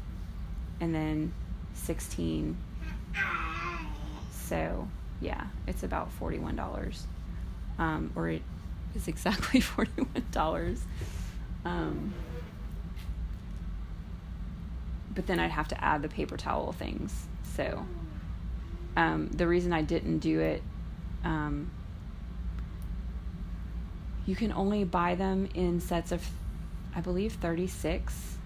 and 0.80 0.94
then 0.94 1.32
16 1.74 2.56
So, 4.32 4.88
yeah, 5.20 5.46
it's 5.66 5.82
about 5.82 6.10
$41. 6.18 7.02
Um, 7.78 8.12
or 8.14 8.28
it 8.28 8.42
is 8.94 9.08
exactly 9.08 9.60
$41. 9.60 10.78
Um, 11.64 12.14
but 15.14 15.26
then 15.26 15.38
I'd 15.38 15.50
have 15.50 15.68
to 15.68 15.84
add 15.84 16.02
the 16.02 16.08
paper 16.08 16.36
towel 16.36 16.72
things. 16.72 17.26
So 17.56 17.86
um, 18.96 19.28
the 19.28 19.46
reason 19.46 19.72
I 19.72 19.82
didn't 19.82 20.18
do 20.18 20.40
it, 20.40 20.62
um, 21.24 21.70
you 24.26 24.36
can 24.36 24.52
only 24.52 24.84
buy 24.84 25.14
them 25.14 25.48
in 25.54 25.80
sets 25.80 26.12
of, 26.12 26.26
I 26.94 27.00
believe, 27.00 27.34
36. 27.34 28.36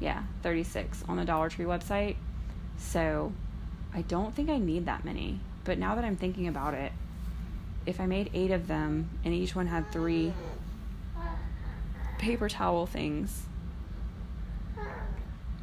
Yeah, 0.00 0.22
36 0.42 1.04
on 1.08 1.16
the 1.16 1.24
Dollar 1.24 1.48
Tree 1.48 1.64
website. 1.64 2.16
So 2.78 3.32
I 3.92 4.02
don't 4.02 4.34
think 4.34 4.48
I 4.48 4.58
need 4.58 4.86
that 4.86 5.04
many. 5.04 5.40
But 5.64 5.78
now 5.78 5.94
that 5.94 6.04
I'm 6.04 6.16
thinking 6.16 6.48
about 6.48 6.74
it, 6.74 6.92
if 7.86 8.00
I 8.00 8.06
made 8.06 8.30
eight 8.34 8.50
of 8.50 8.68
them 8.68 9.10
and 9.24 9.34
each 9.34 9.54
one 9.54 9.66
had 9.66 9.90
three 9.90 10.32
paper 12.18 12.48
towel 12.48 12.86
things, 12.86 13.42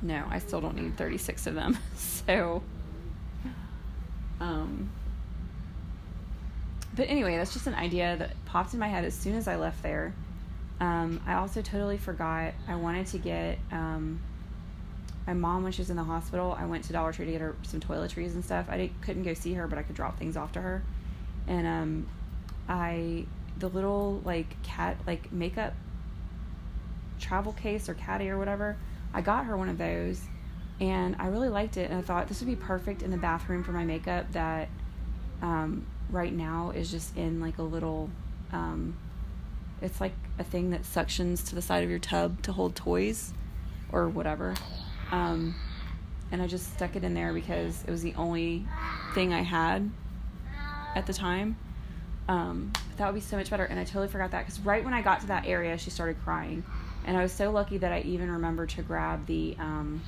no, 0.01 0.24
I 0.29 0.39
still 0.39 0.62
don't 0.62 0.75
need 0.75 0.98
36 0.98 1.48
of 1.48 1.55
them. 1.55 1.77
so, 1.96 2.62
um, 4.39 4.89
but 6.95 7.09
anyway, 7.09 7.37
that's 7.37 7.53
just 7.53 7.67
an 7.67 7.75
idea 7.75 8.15
that 8.17 8.31
popped 8.45 8.73
in 8.73 8.79
my 8.79 8.87
head 8.87 9.05
as 9.05 9.13
soon 9.13 9.35
as 9.35 9.47
I 9.47 9.55
left 9.55 9.83
there. 9.83 10.13
Um, 10.79 11.21
I 11.25 11.35
also 11.35 11.61
totally 11.61 11.97
forgot. 11.97 12.53
I 12.67 12.75
wanted 12.75 13.07
to 13.07 13.17
get 13.17 13.59
um, 13.71 14.21
my 15.25 15.33
mom 15.33 15.63
when 15.63 15.71
she 15.71 15.81
was 15.81 15.89
in 15.89 15.97
the 15.97 16.03
hospital. 16.03 16.55
I 16.57 16.65
went 16.65 16.83
to 16.85 16.93
Dollar 16.93 17.13
Tree 17.13 17.25
to 17.25 17.31
get 17.31 17.41
her 17.41 17.55
some 17.63 17.79
toiletries 17.79 18.33
and 18.33 18.43
stuff. 18.43 18.67
I 18.69 18.89
couldn't 19.01 19.23
go 19.23 19.33
see 19.33 19.53
her, 19.53 19.67
but 19.67 19.77
I 19.77 19.83
could 19.83 19.95
drop 19.95 20.17
things 20.17 20.37
off 20.37 20.51
to 20.53 20.61
her. 20.61 20.83
And 21.47 21.67
um, 21.67 22.07
I 22.67 23.25
the 23.57 23.69
little 23.69 24.21
like 24.25 24.61
cat 24.63 24.97
like 25.07 25.31
makeup 25.31 25.73
travel 27.21 27.53
case 27.53 27.87
or 27.87 27.93
caddy 27.93 28.29
or 28.29 28.37
whatever 28.37 28.75
I 29.13 29.21
got 29.21 29.45
her 29.45 29.55
one 29.55 29.69
of 29.69 29.77
those 29.77 30.21
and 30.79 31.15
I 31.19 31.27
really 31.27 31.49
liked 31.49 31.77
it. 31.77 31.89
And 31.89 31.99
I 31.99 32.01
thought 32.01 32.27
this 32.27 32.41
would 32.41 32.49
be 32.49 32.55
perfect 32.55 33.01
in 33.01 33.11
the 33.11 33.17
bathroom 33.17 33.63
for 33.63 33.71
my 33.71 33.85
makeup 33.85 34.31
that 34.33 34.67
um, 35.41 35.85
right 36.09 36.33
now 36.33 36.71
is 36.75 36.91
just 36.91 37.15
in 37.17 37.39
like 37.39 37.57
a 37.57 37.63
little, 37.63 38.09
um, 38.51 38.97
it's 39.81 40.00
like 40.00 40.13
a 40.39 40.43
thing 40.43 40.71
that 40.71 40.83
suctions 40.83 41.47
to 41.50 41.55
the 41.55 41.62
side 41.62 41.83
of 41.83 41.89
your 41.89 42.00
tub 42.00 42.41
to 42.43 42.51
hold 42.51 42.75
toys 42.75 43.33
or 43.91 44.09
whatever. 44.09 44.55
Um, 45.12 45.55
and 46.31 46.41
I 46.41 46.47
just 46.47 46.74
stuck 46.74 46.95
it 46.95 47.03
in 47.03 47.13
there 47.13 47.33
because 47.33 47.83
it 47.83 47.91
was 47.91 48.01
the 48.01 48.13
only 48.15 48.65
thing 49.13 49.33
I 49.33 49.41
had 49.41 49.89
at 50.95 51.05
the 51.05 51.13
time. 51.13 51.57
Um, 52.27 52.74
that 52.97 53.05
would 53.05 53.15
be 53.15 53.21
so 53.21 53.38
much 53.38 53.50
better. 53.50 53.65
And 53.65 53.79
I 53.79 53.83
totally 53.83 54.07
forgot 54.07 54.31
that 54.31 54.45
because 54.45 54.59
right 54.62 54.83
when 54.83 54.93
I 54.93 55.01
got 55.01 55.21
to 55.21 55.27
that 55.27 55.45
area, 55.45 55.77
she 55.77 55.89
started 55.89 56.17
crying. 56.24 56.63
And 57.05 57.15
I 57.15 57.21
was 57.21 57.31
so 57.31 57.51
lucky 57.51 57.77
that 57.77 57.91
I 57.91 58.01
even 58.01 58.31
remembered 58.31 58.69
to 58.69 58.81
grab 58.81 59.27
the 59.27 59.55
um, 59.59 60.01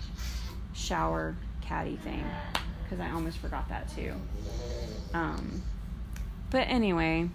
shower 0.74 1.36
caddy 1.62 1.98
thing 1.98 2.26
because 2.84 3.00
I 3.00 3.12
almost 3.12 3.38
forgot 3.38 3.70
that 3.70 3.88
too. 3.94 4.14
But 6.50 6.68
anyway, 6.70 7.30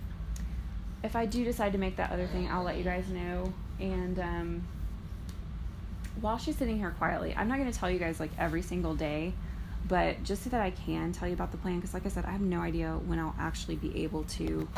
if 1.04 1.16
I 1.16 1.26
do 1.26 1.44
decide 1.44 1.72
to 1.72 1.78
make 1.78 1.96
that 1.96 2.10
other 2.10 2.26
thing, 2.26 2.48
I'll 2.50 2.62
let 2.62 2.76
you 2.76 2.84
guys 2.84 3.08
know. 3.08 3.52
And 3.78 4.18
um, 4.18 4.66
while 6.20 6.38
she's 6.38 6.56
sitting 6.56 6.78
here 6.78 6.94
quietly, 6.98 7.34
I'm 7.36 7.48
not 7.48 7.58
going 7.58 7.70
to 7.70 7.78
tell 7.78 7.90
you 7.90 7.98
guys 7.98 8.20
like 8.20 8.30
every 8.38 8.62
single 8.62 8.94
day, 8.94 9.34
but 9.86 10.22
just 10.22 10.44
so 10.44 10.50
that 10.50 10.60
I 10.60 10.70
can 10.70 11.12
tell 11.12 11.28
you 11.28 11.34
about 11.34 11.50
the 11.52 11.58
plan, 11.58 11.76
because 11.76 11.92
like 11.92 12.06
I 12.06 12.08
said, 12.08 12.24
I 12.24 12.30
have 12.30 12.40
no 12.40 12.60
idea 12.60 12.92
when 12.92 13.18
I'll 13.18 13.34
actually 13.38 13.76
be 13.76 14.04
able 14.04 14.24
to 14.24 14.68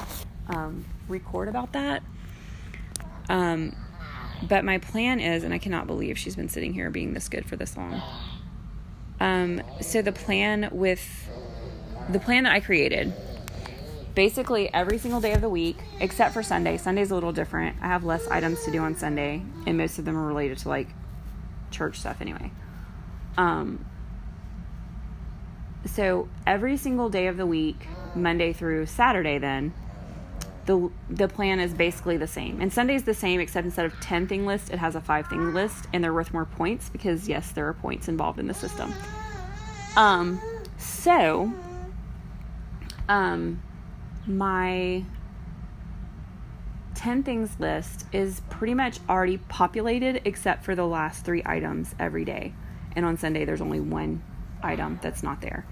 um, 0.48 0.84
record 1.08 1.48
about 1.48 1.72
that. 1.72 2.02
Um, 3.28 3.76
but 4.48 4.64
my 4.64 4.78
plan 4.78 5.20
is, 5.20 5.44
and 5.44 5.54
I 5.54 5.58
cannot 5.58 5.86
believe 5.86 6.18
she's 6.18 6.36
been 6.36 6.48
sitting 6.48 6.72
here 6.72 6.90
being 6.90 7.14
this 7.14 7.28
good 7.28 7.46
for 7.46 7.56
this 7.56 7.76
long. 7.76 8.02
Um, 9.20 9.62
so 9.80 10.02
the 10.02 10.12
plan 10.12 10.68
with 10.72 11.28
the 12.08 12.18
plan 12.18 12.44
that 12.44 12.52
I 12.52 12.60
created, 12.60 13.14
basically 14.14 14.72
every 14.72 14.98
single 14.98 15.20
day 15.20 15.32
of 15.32 15.40
the 15.40 15.48
week, 15.48 15.78
except 16.00 16.34
for 16.34 16.42
Sunday. 16.42 16.76
Sunday's 16.76 17.10
a 17.10 17.14
little 17.14 17.32
different. 17.32 17.76
I 17.80 17.86
have 17.86 18.04
less 18.04 18.26
items 18.28 18.64
to 18.64 18.70
do 18.70 18.78
on 18.80 18.96
Sunday, 18.96 19.42
and 19.66 19.76
most 19.76 19.98
of 19.98 20.04
them 20.04 20.16
are 20.16 20.26
related 20.26 20.58
to 20.58 20.68
like 20.68 20.88
church 21.70 21.98
stuff 21.98 22.20
anyway. 22.20 22.50
Um, 23.36 23.84
so 25.86 26.28
every 26.46 26.76
single 26.76 27.08
day 27.08 27.26
of 27.26 27.36
the 27.36 27.46
week, 27.46 27.86
Monday 28.14 28.52
through 28.52 28.86
Saturday, 28.86 29.38
then 29.38 29.74
the 30.66 30.90
the 31.10 31.28
plan 31.28 31.60
is 31.60 31.74
basically 31.74 32.16
the 32.16 32.26
same. 32.26 32.60
And 32.60 32.72
Sunday's 32.72 33.04
the 33.04 33.14
same 33.14 33.40
except 33.40 33.64
instead 33.66 33.84
of 33.84 33.98
10 34.00 34.28
thing 34.28 34.46
list, 34.46 34.70
it 34.70 34.78
has 34.78 34.94
a 34.94 35.00
5 35.00 35.26
thing 35.26 35.52
list 35.52 35.86
and 35.92 36.02
they're 36.02 36.14
worth 36.14 36.32
more 36.32 36.46
points 36.46 36.88
because 36.88 37.28
yes, 37.28 37.52
there 37.52 37.68
are 37.68 37.74
points 37.74 38.08
involved 38.08 38.38
in 38.38 38.46
the 38.46 38.54
system. 38.54 38.94
Um 39.96 40.40
so 40.78 41.52
um 43.08 43.62
my 44.26 45.04
10 46.94 47.22
things 47.22 47.58
list 47.58 48.06
is 48.12 48.40
pretty 48.48 48.74
much 48.74 48.98
already 49.08 49.38
populated 49.38 50.22
except 50.24 50.64
for 50.64 50.74
the 50.74 50.86
last 50.86 51.24
3 51.24 51.42
items 51.44 51.94
every 51.98 52.24
day. 52.24 52.54
And 52.96 53.04
on 53.04 53.16
Sunday 53.16 53.44
there's 53.44 53.60
only 53.60 53.80
one 53.80 54.22
item 54.62 54.98
that's 55.02 55.22
not 55.22 55.40
there. 55.40 55.66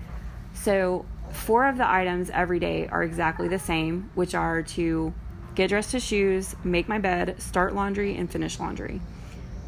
So 0.55 1.07
four 1.31 1.67
of 1.67 1.79
the 1.79 1.91
items 1.91 2.31
every 2.31 2.59
day 2.59 2.87
are 2.89 3.03
exactly 3.03 3.49
the 3.49 3.59
same, 3.59 4.11
which 4.15 4.35
are 4.35 4.63
to 4.63 5.15
get 5.55 5.69
dressed 5.69 5.93
to 5.93 6.01
shoes, 6.01 6.55
make 6.65 6.89
my 6.89 6.99
bed, 6.99 7.41
start 7.41 7.75
laundry, 7.75 8.17
and 8.17 8.31
finish 8.31 8.59
laundry. 8.59 9.01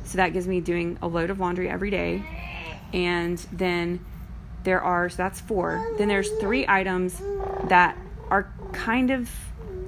So 0.04 0.16
that 0.18 0.32
gives 0.32 0.46
me 0.46 0.60
doing 0.60 0.98
a 1.00 1.08
load 1.08 1.30
of 1.30 1.40
laundry 1.40 1.68
every 1.68 1.90
day. 1.90 2.22
And 2.92 3.38
then 3.52 4.04
there 4.64 4.82
are, 4.82 5.08
so 5.08 5.16
that's 5.16 5.40
four. 5.40 5.94
Then 5.98 6.08
there's 6.08 6.30
three 6.40 6.66
items 6.66 7.20
that 7.68 7.96
kind 8.74 9.10
of 9.10 9.30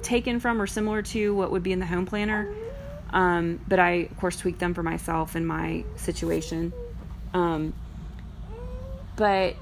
taken 0.02 0.40
from 0.40 0.60
or 0.62 0.66
similar 0.66 1.02
to 1.02 1.34
what 1.34 1.50
would 1.50 1.62
be 1.62 1.72
in 1.72 1.80
the 1.80 1.86
home 1.86 2.06
planner. 2.06 2.54
Um, 3.10 3.60
but 3.68 3.78
I, 3.78 4.08
of 4.10 4.16
course, 4.16 4.36
tweak 4.36 4.58
them 4.58 4.74
for 4.74 4.82
myself 4.82 5.34
and 5.34 5.46
my 5.46 5.84
situation. 5.96 6.72
Um, 7.34 7.74
but 9.16 9.56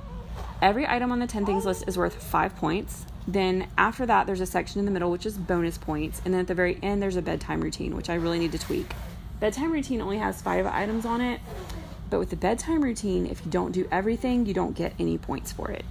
Every 0.64 0.87
item 0.87 1.12
on 1.12 1.19
the 1.19 1.26
10 1.26 1.45
things 1.45 1.66
list 1.66 1.85
is 1.87 1.99
worth 1.99 2.14
five 2.14 2.57
points. 2.57 3.04
Then 3.28 3.69
after 3.76 4.07
that, 4.07 4.26
there's 4.26 4.40
a 4.40 4.47
section 4.47 4.78
in 4.78 4.87
the 4.87 4.90
middle 4.90 5.11
which 5.11 5.26
is 5.26 5.37
bonus 5.37 5.76
points. 5.76 6.23
And 6.25 6.33
then 6.33 6.40
at 6.40 6.47
the 6.47 6.54
very 6.54 6.78
end, 6.83 7.02
there's 7.02 7.16
a 7.16 7.23
bedtime 7.23 7.61
routine, 7.61 7.95
which 7.95 8.09
I 8.09 8.14
really 8.14 8.38
need 8.38 8.52
to 8.52 8.59
tweak. 8.59 8.95
Bedtime 9.40 9.73
routine 9.73 10.00
only 10.00 10.16
has 10.16 10.40
five 10.40 10.64
items 10.66 11.04
on 11.04 11.21
it. 11.21 11.40
But 12.09 12.19
with 12.19 12.31
the 12.31 12.37
bedtime 12.37 12.83
routine, 12.83 13.26
if 13.26 13.45
you 13.45 13.50
don't 13.50 13.73
do 13.73 13.87
everything, 13.90 14.47
you 14.47 14.54
don't 14.54 14.75
get 14.75 14.95
any 14.99 15.19
points 15.19 15.52
for 15.52 15.71
it. 15.71 15.85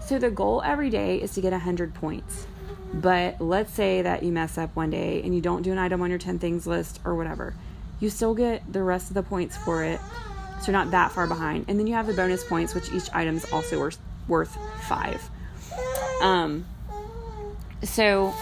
So 0.00 0.18
the 0.18 0.30
goal 0.30 0.62
every 0.64 0.90
day 0.90 1.20
is 1.20 1.34
to 1.34 1.40
get 1.40 1.52
100 1.52 1.94
points. 1.94 2.48
But 2.94 3.40
let's 3.40 3.72
say 3.72 4.02
that 4.02 4.22
you 4.22 4.32
mess 4.32 4.58
up 4.58 4.76
one 4.76 4.90
day 4.90 5.22
and 5.22 5.34
you 5.34 5.40
don't 5.40 5.62
do 5.62 5.72
an 5.72 5.78
item 5.78 6.02
on 6.02 6.10
your 6.10 6.18
10 6.18 6.38
things 6.38 6.66
list 6.66 7.00
or 7.04 7.14
whatever. 7.14 7.54
you 8.00 8.10
still 8.10 8.34
get 8.34 8.60
the 8.72 8.82
rest 8.82 9.08
of 9.10 9.14
the 9.14 9.22
points 9.22 9.56
for 9.56 9.84
it. 9.84 10.00
So 10.60 10.66
you're 10.66 10.72
not 10.72 10.90
that 10.90 11.12
far 11.12 11.26
behind. 11.28 11.66
And 11.68 11.78
then 11.78 11.86
you 11.86 11.94
have 11.94 12.06
the 12.06 12.12
bonus 12.12 12.42
points, 12.44 12.74
which 12.74 12.92
each 12.92 13.08
item 13.12 13.36
is 13.36 13.50
also 13.52 13.78
worth, 13.78 13.98
worth 14.26 14.56
five. 14.82 15.30
Um, 16.20 16.66
so 17.82 18.34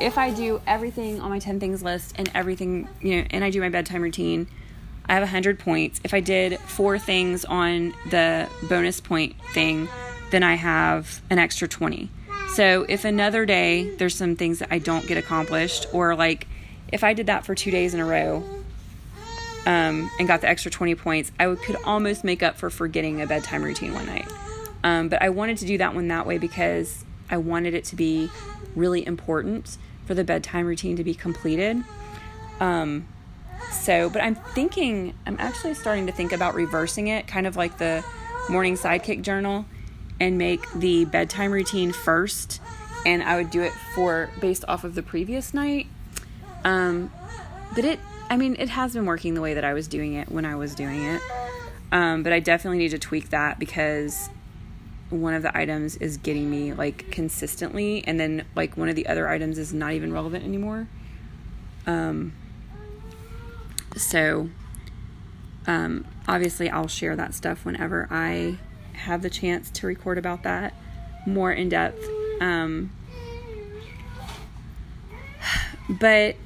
if 0.00 0.18
I 0.18 0.30
do 0.30 0.60
everything 0.66 1.20
on 1.20 1.30
my 1.30 1.38
10 1.38 1.60
things 1.60 1.82
list 1.82 2.14
and 2.16 2.30
everything, 2.34 2.88
you 3.00 3.16
know, 3.16 3.26
and 3.30 3.42
I 3.42 3.50
do 3.50 3.60
my 3.60 3.70
bedtime 3.70 4.02
routine, 4.02 4.48
I 5.06 5.14
have 5.14 5.22
100 5.22 5.58
points. 5.58 6.00
If 6.04 6.14
I 6.14 6.20
did 6.20 6.58
four 6.60 6.98
things 6.98 7.44
on 7.44 7.94
the 8.10 8.48
bonus 8.68 9.00
point 9.00 9.34
thing, 9.52 9.88
then 10.30 10.42
I 10.42 10.54
have 10.54 11.22
an 11.30 11.38
extra 11.38 11.68
20. 11.68 12.10
So 12.54 12.86
if 12.88 13.04
another 13.04 13.44
day 13.46 13.90
there's 13.96 14.14
some 14.14 14.36
things 14.36 14.60
that 14.60 14.68
I 14.70 14.78
don't 14.78 15.04
get 15.08 15.18
accomplished, 15.18 15.88
or 15.92 16.14
like 16.14 16.46
if 16.86 17.02
I 17.02 17.12
did 17.12 17.26
that 17.26 17.44
for 17.44 17.52
two 17.56 17.72
days 17.72 17.94
in 17.94 18.00
a 18.00 18.04
row 18.04 18.44
um, 19.66 20.08
and 20.20 20.28
got 20.28 20.40
the 20.40 20.48
extra 20.48 20.70
20 20.70 20.94
points, 20.94 21.32
I 21.40 21.48
would, 21.48 21.58
could 21.62 21.74
almost 21.84 22.22
make 22.22 22.44
up 22.44 22.56
for 22.56 22.70
forgetting 22.70 23.20
a 23.20 23.26
bedtime 23.26 23.64
routine 23.64 23.92
one 23.92 24.06
night. 24.06 24.28
Um, 24.84 25.08
but 25.08 25.20
I 25.20 25.30
wanted 25.30 25.58
to 25.58 25.66
do 25.66 25.78
that 25.78 25.96
one 25.96 26.06
that 26.06 26.28
way 26.28 26.38
because 26.38 27.04
I 27.28 27.38
wanted 27.38 27.74
it 27.74 27.82
to 27.86 27.96
be 27.96 28.30
really 28.76 29.04
important 29.04 29.76
for 30.06 30.14
the 30.14 30.22
bedtime 30.22 30.64
routine 30.64 30.94
to 30.94 31.02
be 31.02 31.14
completed. 31.14 31.82
Um, 32.60 33.08
so, 33.72 34.08
but 34.08 34.22
I'm 34.22 34.36
thinking, 34.36 35.14
I'm 35.26 35.38
actually 35.40 35.74
starting 35.74 36.06
to 36.06 36.12
think 36.12 36.30
about 36.30 36.54
reversing 36.54 37.08
it, 37.08 37.26
kind 37.26 37.48
of 37.48 37.56
like 37.56 37.78
the 37.78 38.04
morning 38.48 38.76
sidekick 38.76 39.22
journal 39.22 39.64
and 40.20 40.38
make 40.38 40.70
the 40.72 41.04
bedtime 41.04 41.50
routine 41.50 41.92
first 41.92 42.60
and 43.04 43.22
I 43.22 43.36
would 43.36 43.50
do 43.50 43.62
it 43.62 43.72
for 43.72 44.30
based 44.40 44.64
off 44.66 44.84
of 44.84 44.94
the 44.94 45.02
previous 45.02 45.52
night. 45.52 45.86
Um, 46.64 47.12
but 47.74 47.84
it, 47.84 48.00
I 48.30 48.36
mean, 48.36 48.56
it 48.58 48.70
has 48.70 48.94
been 48.94 49.06
working 49.06 49.34
the 49.34 49.40
way 49.40 49.54
that 49.54 49.64
I 49.64 49.74
was 49.74 49.86
doing 49.86 50.14
it 50.14 50.30
when 50.30 50.44
I 50.44 50.56
was 50.56 50.74
doing 50.74 51.04
it. 51.04 51.20
Um, 51.92 52.22
but 52.22 52.32
I 52.32 52.40
definitely 52.40 52.78
need 52.78 52.90
to 52.90 52.98
tweak 52.98 53.30
that 53.30 53.58
because 53.58 54.30
one 55.10 55.34
of 55.34 55.42
the 55.42 55.56
items 55.56 55.96
is 55.96 56.16
getting 56.16 56.50
me 56.50 56.72
like 56.72 57.10
consistently, 57.10 58.02
and 58.06 58.18
then 58.18 58.46
like 58.56 58.76
one 58.76 58.88
of 58.88 58.96
the 58.96 59.06
other 59.06 59.28
items 59.28 59.58
is 59.58 59.72
not 59.72 59.92
even 59.92 60.12
relevant 60.12 60.44
anymore. 60.44 60.88
Um, 61.86 62.32
so, 63.96 64.48
um, 65.66 66.06
obviously, 66.26 66.70
I'll 66.70 66.88
share 66.88 67.14
that 67.16 67.34
stuff 67.34 67.64
whenever 67.64 68.08
I 68.10 68.58
have 68.94 69.22
the 69.22 69.30
chance 69.30 69.70
to 69.70 69.86
record 69.86 70.18
about 70.18 70.42
that 70.42 70.74
more 71.26 71.52
in 71.52 71.68
depth. 71.68 72.02
Um, 72.40 72.90
but 75.88 76.36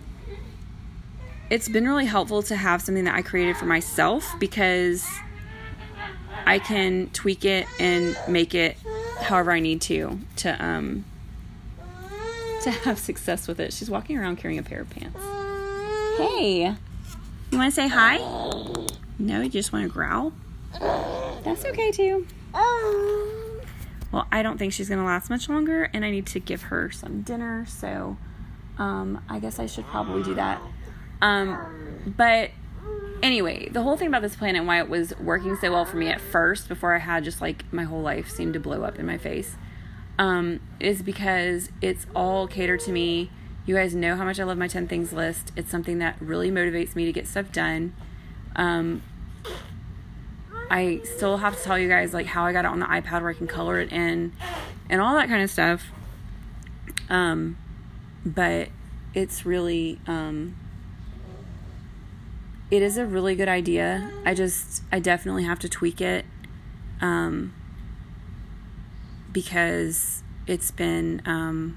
it's 1.50 1.69
been 1.69 1.87
really 1.87 2.07
helpful 2.07 2.43
to 2.43 2.57
have 2.57 2.83
something 2.83 3.05
that 3.05 3.14
I 3.14 3.23
created 3.23 3.57
for 3.57 3.67
myself 3.67 4.35
because 4.38 5.07
I 6.47 6.59
can 6.59 7.09
tweak 7.11 7.45
it 7.45 7.67
and 7.78 8.17
make 8.28 8.55
it 8.55 8.76
however 9.21 9.50
I 9.50 9.61
need 9.61 9.81
to 9.83 10.19
to 10.37 10.64
um 10.64 11.05
to 12.62 12.71
have 12.71 12.99
success 12.99 13.47
with 13.47 13.61
it. 13.61 13.73
She's 13.73 13.90
walking 13.90 14.19
around 14.19 14.37
carrying 14.37 14.59
a 14.59 14.62
pair 14.62 14.81
of 14.81 14.90
pants. 14.90 15.21
Hey, 16.19 16.75
you 17.50 17.59
want 17.59 17.73
to 17.73 17.75
say 17.75 17.88
hi? 17.88 18.19
No, 19.19 19.40
you 19.40 19.49
just 19.49 19.73
want 19.73 19.85
to 19.85 19.93
growl. 19.93 20.33
That's 21.45 21.64
okay 21.64 21.93
too. 21.93 22.26
Well, 24.11 24.26
I 24.33 24.43
don't 24.43 24.59
think 24.59 24.73
she's 24.73 24.88
going 24.88 25.00
to 25.00 25.05
last 25.05 25.28
much 25.28 25.49
longer, 25.49 25.90
and 25.93 26.05
I 26.05 26.11
need 26.11 26.26
to 26.28 26.40
give 26.40 26.62
her 26.62 26.90
some 26.90 27.23
dinner, 27.23 27.67
so 27.67 28.17
um, 28.78 29.23
I 29.28 29.38
guess 29.38 29.59
I 29.59 29.67
should 29.67 29.87
probably 29.87 30.23
do 30.23 30.35
that. 30.35 30.61
Um, 31.21 32.14
but 32.17 32.50
anyway, 33.23 33.69
the 33.69 33.83
whole 33.83 33.97
thing 33.97 34.09
about 34.09 34.23
this 34.23 34.37
plan 34.37 34.57
and 34.57 34.67
why 34.67 34.78
it 34.78 34.88
was 34.88 35.17
working 35.19 35.57
so 35.57 35.73
well 35.73 35.85
for 35.85 35.97
me 35.97 36.09
at 36.09 36.21
first, 36.21 36.69
before 36.69 36.95
I 36.95 36.99
had 36.99 37.25
just 37.25 37.40
like 37.40 37.71
my 37.73 37.85
whole 37.85 38.00
life 38.00 38.31
seemed 38.31 38.55
to 38.55 38.61
blow 38.61 38.83
up 38.83 38.99
in 38.99 39.05
my 39.05 39.19
face, 39.19 39.57
um, 40.19 40.61
is 40.80 41.02
because 41.02 41.71
it's 41.82 42.06
all 42.15 42.47
catered 42.47 42.80
to 42.80 42.93
me. 42.93 43.30
You 43.67 43.75
guys 43.75 43.95
know 43.95 44.17
how 44.17 44.25
much 44.25 44.41
I 44.41 44.45
love 44.45 44.56
my 44.56 44.69
10 44.69 44.89
things 44.89 45.13
list. 45.13 45.52
It's 45.54 45.71
something 45.71 45.99
that 45.99 46.17
really 46.21 46.50
motivates 46.50 46.97
me 46.97 47.04
to 47.04 47.13
get 47.13 47.26
stuff 47.26 47.52
done. 47.52 47.95
Um, 48.56 49.02
I 50.71 51.00
still 51.04 51.39
have 51.39 51.57
to 51.57 51.63
tell 51.63 51.78
you 51.78 51.89
guys 51.89 52.13
like 52.13 52.26
how 52.26 52.45
I 52.45 52.52
got 52.52 52.65
it 52.65 52.69
on 52.69 52.81
the 52.81 52.87
iPad 52.87 53.23
where 53.23 53.31
I 53.31 53.35
can 53.35 53.47
color 53.47 53.81
it 53.81 53.93
in 53.93 54.33
and 54.91 55.00
all 55.00 55.15
that 55.15 55.28
kind 55.28 55.43
of 55.43 55.50
stuff. 55.50 55.87
Um, 57.09 57.57
but 58.25 58.69
it's 59.15 59.47
really 59.47 59.99
um, 60.07 60.57
it 62.71 62.83
is 62.83 62.99
a 62.99 63.07
really 63.07 63.35
good 63.35 63.49
idea. 63.49 64.11
I 64.25 64.35
just 64.35 64.83
I 64.93 65.00
definitely 65.00 65.45
have 65.45 65.59
to 65.61 65.69
tweak 65.69 66.00
it 66.00 66.25
um, 67.00 67.54
because 69.33 70.23
it's 70.47 70.71
been 70.71 71.23
um, 71.25 71.76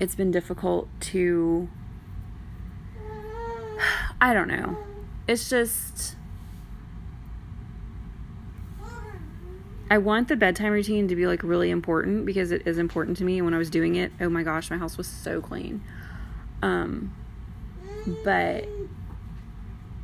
it's 0.00 0.14
been 0.14 0.32
difficult 0.32 0.88
to 1.00 1.68
I 4.20 4.34
don't 4.34 4.48
know. 4.48 4.78
It's 5.28 5.48
just 5.48 6.16
I 9.88 9.98
want 9.98 10.28
the 10.28 10.36
bedtime 10.36 10.72
routine 10.72 11.08
to 11.08 11.16
be 11.16 11.26
like 11.26 11.42
really 11.42 11.70
important 11.70 12.26
because 12.26 12.50
it 12.50 12.66
is 12.66 12.78
important 12.78 13.16
to 13.18 13.24
me. 13.24 13.40
When 13.40 13.54
I 13.54 13.58
was 13.58 13.70
doing 13.70 13.94
it, 13.94 14.12
oh 14.20 14.28
my 14.28 14.42
gosh, 14.42 14.70
my 14.70 14.78
house 14.78 14.96
was 14.96 15.06
so 15.06 15.40
clean. 15.40 15.82
Um, 16.62 17.14
but 18.24 18.66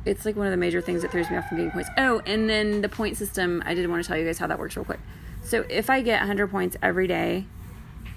it's 0.05 0.25
like 0.25 0.35
one 0.35 0.47
of 0.47 0.51
the 0.51 0.57
major 0.57 0.81
things 0.81 1.01
that 1.01 1.11
throws 1.11 1.29
me 1.29 1.37
off 1.37 1.47
from 1.47 1.57
getting 1.57 1.71
points. 1.71 1.89
Oh, 1.97 2.21
and 2.25 2.49
then 2.49 2.81
the 2.81 2.89
point 2.89 3.17
system. 3.17 3.61
I 3.65 3.73
did 3.73 3.89
want 3.89 4.03
to 4.03 4.07
tell 4.07 4.17
you 4.17 4.25
guys 4.25 4.37
how 4.37 4.47
that 4.47 4.59
works 4.59 4.75
real 4.77 4.85
quick. 4.85 4.99
So 5.43 5.65
if 5.69 5.89
I 5.89 6.01
get 6.01 6.21
100 6.21 6.49
points 6.49 6.77
every 6.81 7.07
day, 7.07 7.45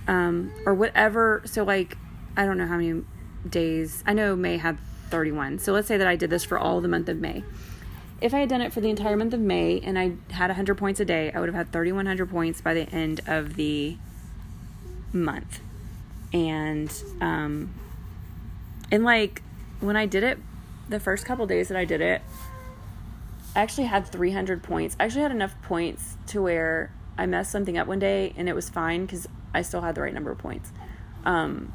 um, 0.06 0.52
or 0.64 0.74
whatever, 0.74 1.42
so 1.46 1.64
like 1.64 1.98
I 2.36 2.44
don't 2.44 2.58
know 2.58 2.66
how 2.66 2.76
many 2.76 3.02
days. 3.48 4.04
I 4.06 4.12
know 4.12 4.36
May 4.36 4.56
had 4.58 4.78
31. 5.10 5.58
So 5.58 5.72
let's 5.72 5.88
say 5.88 5.96
that 5.96 6.06
I 6.06 6.16
did 6.16 6.30
this 6.30 6.44
for 6.44 6.58
all 6.58 6.80
the 6.80 6.88
month 6.88 7.08
of 7.08 7.18
May 7.18 7.42
if 8.20 8.32
I 8.32 8.40
had 8.40 8.48
done 8.48 8.60
it 8.60 8.72
for 8.72 8.80
the 8.80 8.88
entire 8.88 9.16
month 9.16 9.34
of 9.34 9.40
May 9.40 9.80
and 9.80 9.98
I 9.98 10.12
had 10.30 10.48
100 10.48 10.76
points 10.76 11.00
a 11.00 11.04
day, 11.04 11.30
I 11.32 11.40
would 11.40 11.48
have 11.48 11.54
had 11.54 11.72
3,100 11.72 12.30
points 12.30 12.60
by 12.60 12.74
the 12.74 12.88
end 12.90 13.20
of 13.26 13.56
the 13.56 13.96
month. 15.12 15.60
And, 16.32 16.92
um, 17.20 17.74
and 18.90 19.04
like 19.04 19.42
when 19.80 19.96
I 19.96 20.06
did 20.06 20.24
it, 20.24 20.38
the 20.88 21.00
first 21.00 21.24
couple 21.24 21.46
days 21.46 21.68
that 21.68 21.76
I 21.76 21.84
did 21.84 22.00
it, 22.00 22.22
I 23.54 23.60
actually 23.60 23.86
had 23.86 24.06
300 24.06 24.62
points. 24.62 24.96
I 24.98 25.04
actually 25.04 25.22
had 25.22 25.30
enough 25.30 25.54
points 25.62 26.16
to 26.28 26.42
where 26.42 26.92
I 27.18 27.26
messed 27.26 27.50
something 27.50 27.76
up 27.76 27.86
one 27.86 27.98
day 27.98 28.32
and 28.36 28.48
it 28.48 28.54
was 28.54 28.70
fine 28.70 29.06
because 29.06 29.26
I 29.54 29.62
still 29.62 29.82
had 29.82 29.94
the 29.94 30.02
right 30.02 30.14
number 30.14 30.30
of 30.30 30.38
points. 30.38 30.70
Um, 31.24 31.72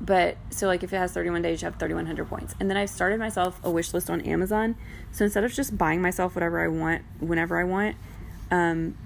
but 0.00 0.36
so 0.50 0.66
like 0.66 0.82
if 0.82 0.92
it 0.92 0.96
has 0.96 1.12
31 1.12 1.42
days 1.42 1.60
you 1.60 1.66
have 1.66 1.76
3100 1.76 2.28
points. 2.28 2.54
And 2.60 2.70
then 2.70 2.76
i've 2.76 2.90
started 2.90 3.18
myself 3.18 3.60
a 3.64 3.70
wish 3.70 3.92
list 3.92 4.08
on 4.10 4.20
amazon. 4.22 4.76
So 5.12 5.24
instead 5.24 5.44
of 5.44 5.52
just 5.52 5.76
buying 5.76 6.00
myself 6.00 6.34
whatever 6.34 6.60
i 6.60 6.68
want 6.68 7.02
whenever 7.20 7.58
i 7.58 7.64
want 7.64 7.96
um, 8.50 8.96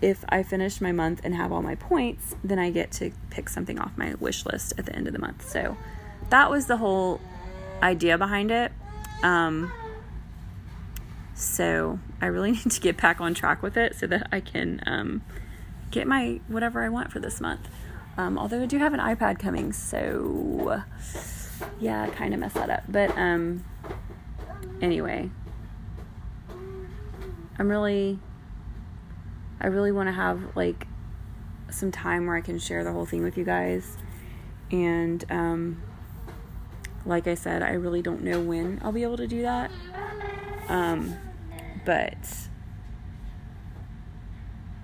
if 0.00 0.24
i 0.28 0.42
finish 0.42 0.80
my 0.80 0.92
month 0.92 1.20
and 1.24 1.34
have 1.34 1.52
all 1.52 1.62
my 1.62 1.74
points 1.74 2.34
then 2.44 2.58
i 2.58 2.70
get 2.70 2.90
to 2.92 3.12
pick 3.30 3.48
something 3.48 3.78
off 3.78 3.92
my 3.96 4.14
wish 4.14 4.44
list 4.46 4.72
at 4.78 4.86
the 4.86 4.94
end 4.94 5.06
of 5.06 5.12
the 5.12 5.18
month. 5.18 5.48
So 5.48 5.76
that 6.30 6.50
was 6.50 6.66
the 6.66 6.76
whole 6.76 7.20
idea 7.82 8.16
behind 8.16 8.50
it. 8.50 8.72
Um, 9.22 9.72
so 11.34 11.98
i 12.20 12.26
really 12.26 12.52
need 12.52 12.70
to 12.70 12.80
get 12.80 13.00
back 13.00 13.20
on 13.20 13.34
track 13.34 13.62
with 13.62 13.76
it 13.76 13.96
so 13.96 14.06
that 14.06 14.28
i 14.32 14.40
can 14.40 14.80
um, 14.86 15.22
get 15.90 16.06
my 16.06 16.40
whatever 16.48 16.82
i 16.82 16.88
want 16.88 17.10
for 17.10 17.20
this 17.20 17.40
month 17.40 17.68
um, 18.16 18.38
although 18.38 18.62
I 18.62 18.66
do 18.66 18.78
have 18.78 18.92
an 18.94 19.00
iPad 19.00 19.38
coming, 19.38 19.72
so 19.72 20.82
yeah, 21.80 22.08
kind 22.08 22.34
of 22.34 22.40
mess 22.40 22.52
that 22.54 22.70
up. 22.70 22.84
But 22.88 23.16
um, 23.16 23.64
anyway, 24.80 25.30
I'm 27.58 27.68
really, 27.68 28.18
I 29.60 29.68
really 29.68 29.92
want 29.92 30.08
to 30.08 30.12
have 30.12 30.56
like 30.56 30.86
some 31.70 31.90
time 31.90 32.26
where 32.26 32.36
I 32.36 32.40
can 32.40 32.58
share 32.58 32.84
the 32.84 32.92
whole 32.92 33.06
thing 33.06 33.22
with 33.22 33.38
you 33.38 33.44
guys. 33.44 33.96
And 34.70 35.24
um, 35.30 35.82
like 37.04 37.26
I 37.26 37.34
said, 37.34 37.62
I 37.62 37.72
really 37.72 38.02
don't 38.02 38.22
know 38.22 38.40
when 38.40 38.80
I'll 38.82 38.92
be 38.92 39.02
able 39.02 39.16
to 39.16 39.26
do 39.26 39.42
that. 39.42 39.70
Um, 40.68 41.16
but 41.84 42.48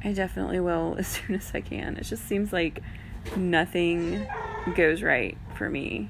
I 0.03 0.13
definitely 0.13 0.61
will 0.61 0.97
as 0.99 1.07
soon 1.07 1.37
as 1.37 1.51
I 1.55 1.61
can. 1.61 1.97
It 1.97 2.05
just 2.05 2.27
seems 2.27 2.53
like 2.53 2.83
nothing 3.37 4.27
goes 4.75 5.03
right 5.03 5.37
for 5.57 5.69
me 5.69 6.09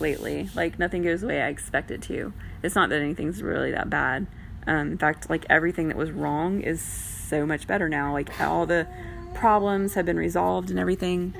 lately. 0.00 0.48
Like 0.54 0.78
nothing 0.78 1.02
goes 1.02 1.20
the 1.20 1.28
way 1.28 1.42
I 1.42 1.48
expect 1.48 1.90
it 1.90 2.02
to. 2.02 2.32
It's 2.62 2.74
not 2.74 2.88
that 2.90 3.00
anything's 3.00 3.42
really 3.42 3.72
that 3.72 3.90
bad. 3.90 4.26
Um, 4.66 4.92
in 4.92 4.98
fact, 4.98 5.30
like 5.30 5.46
everything 5.48 5.88
that 5.88 5.96
was 5.96 6.10
wrong 6.10 6.60
is 6.60 6.80
so 6.80 7.46
much 7.46 7.66
better 7.66 7.88
now. 7.88 8.12
Like 8.12 8.40
all 8.40 8.66
the 8.66 8.86
problems 9.34 9.94
have 9.94 10.06
been 10.06 10.16
resolved 10.18 10.70
and 10.70 10.78
everything. 10.78 11.34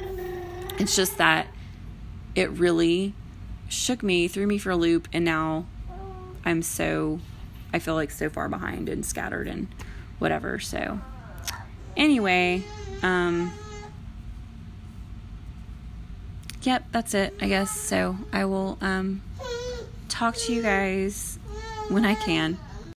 It's 0.78 0.94
just 0.94 1.18
that 1.18 1.48
it 2.34 2.50
really 2.50 3.14
shook 3.68 4.02
me, 4.02 4.28
threw 4.28 4.46
me 4.46 4.58
for 4.58 4.70
a 4.70 4.76
loop, 4.76 5.08
and 5.12 5.24
now 5.24 5.66
I'm 6.44 6.62
so, 6.62 7.20
I 7.72 7.78
feel 7.78 7.94
like 7.94 8.10
so 8.10 8.30
far 8.30 8.48
behind 8.48 8.88
and 8.88 9.04
scattered 9.04 9.48
and 9.48 9.68
whatever. 10.18 10.58
So, 10.58 11.00
anyway, 11.96 12.62
um, 13.02 13.52
yep, 16.62 16.84
that's 16.92 17.14
it, 17.14 17.34
I 17.40 17.48
guess. 17.48 17.70
So, 17.70 18.16
I 18.32 18.44
will 18.44 18.78
um, 18.80 19.22
talk 20.08 20.36
to 20.36 20.52
you 20.52 20.62
guys 20.62 21.38
when 21.88 22.04
I 22.04 22.14
can. 22.14 22.58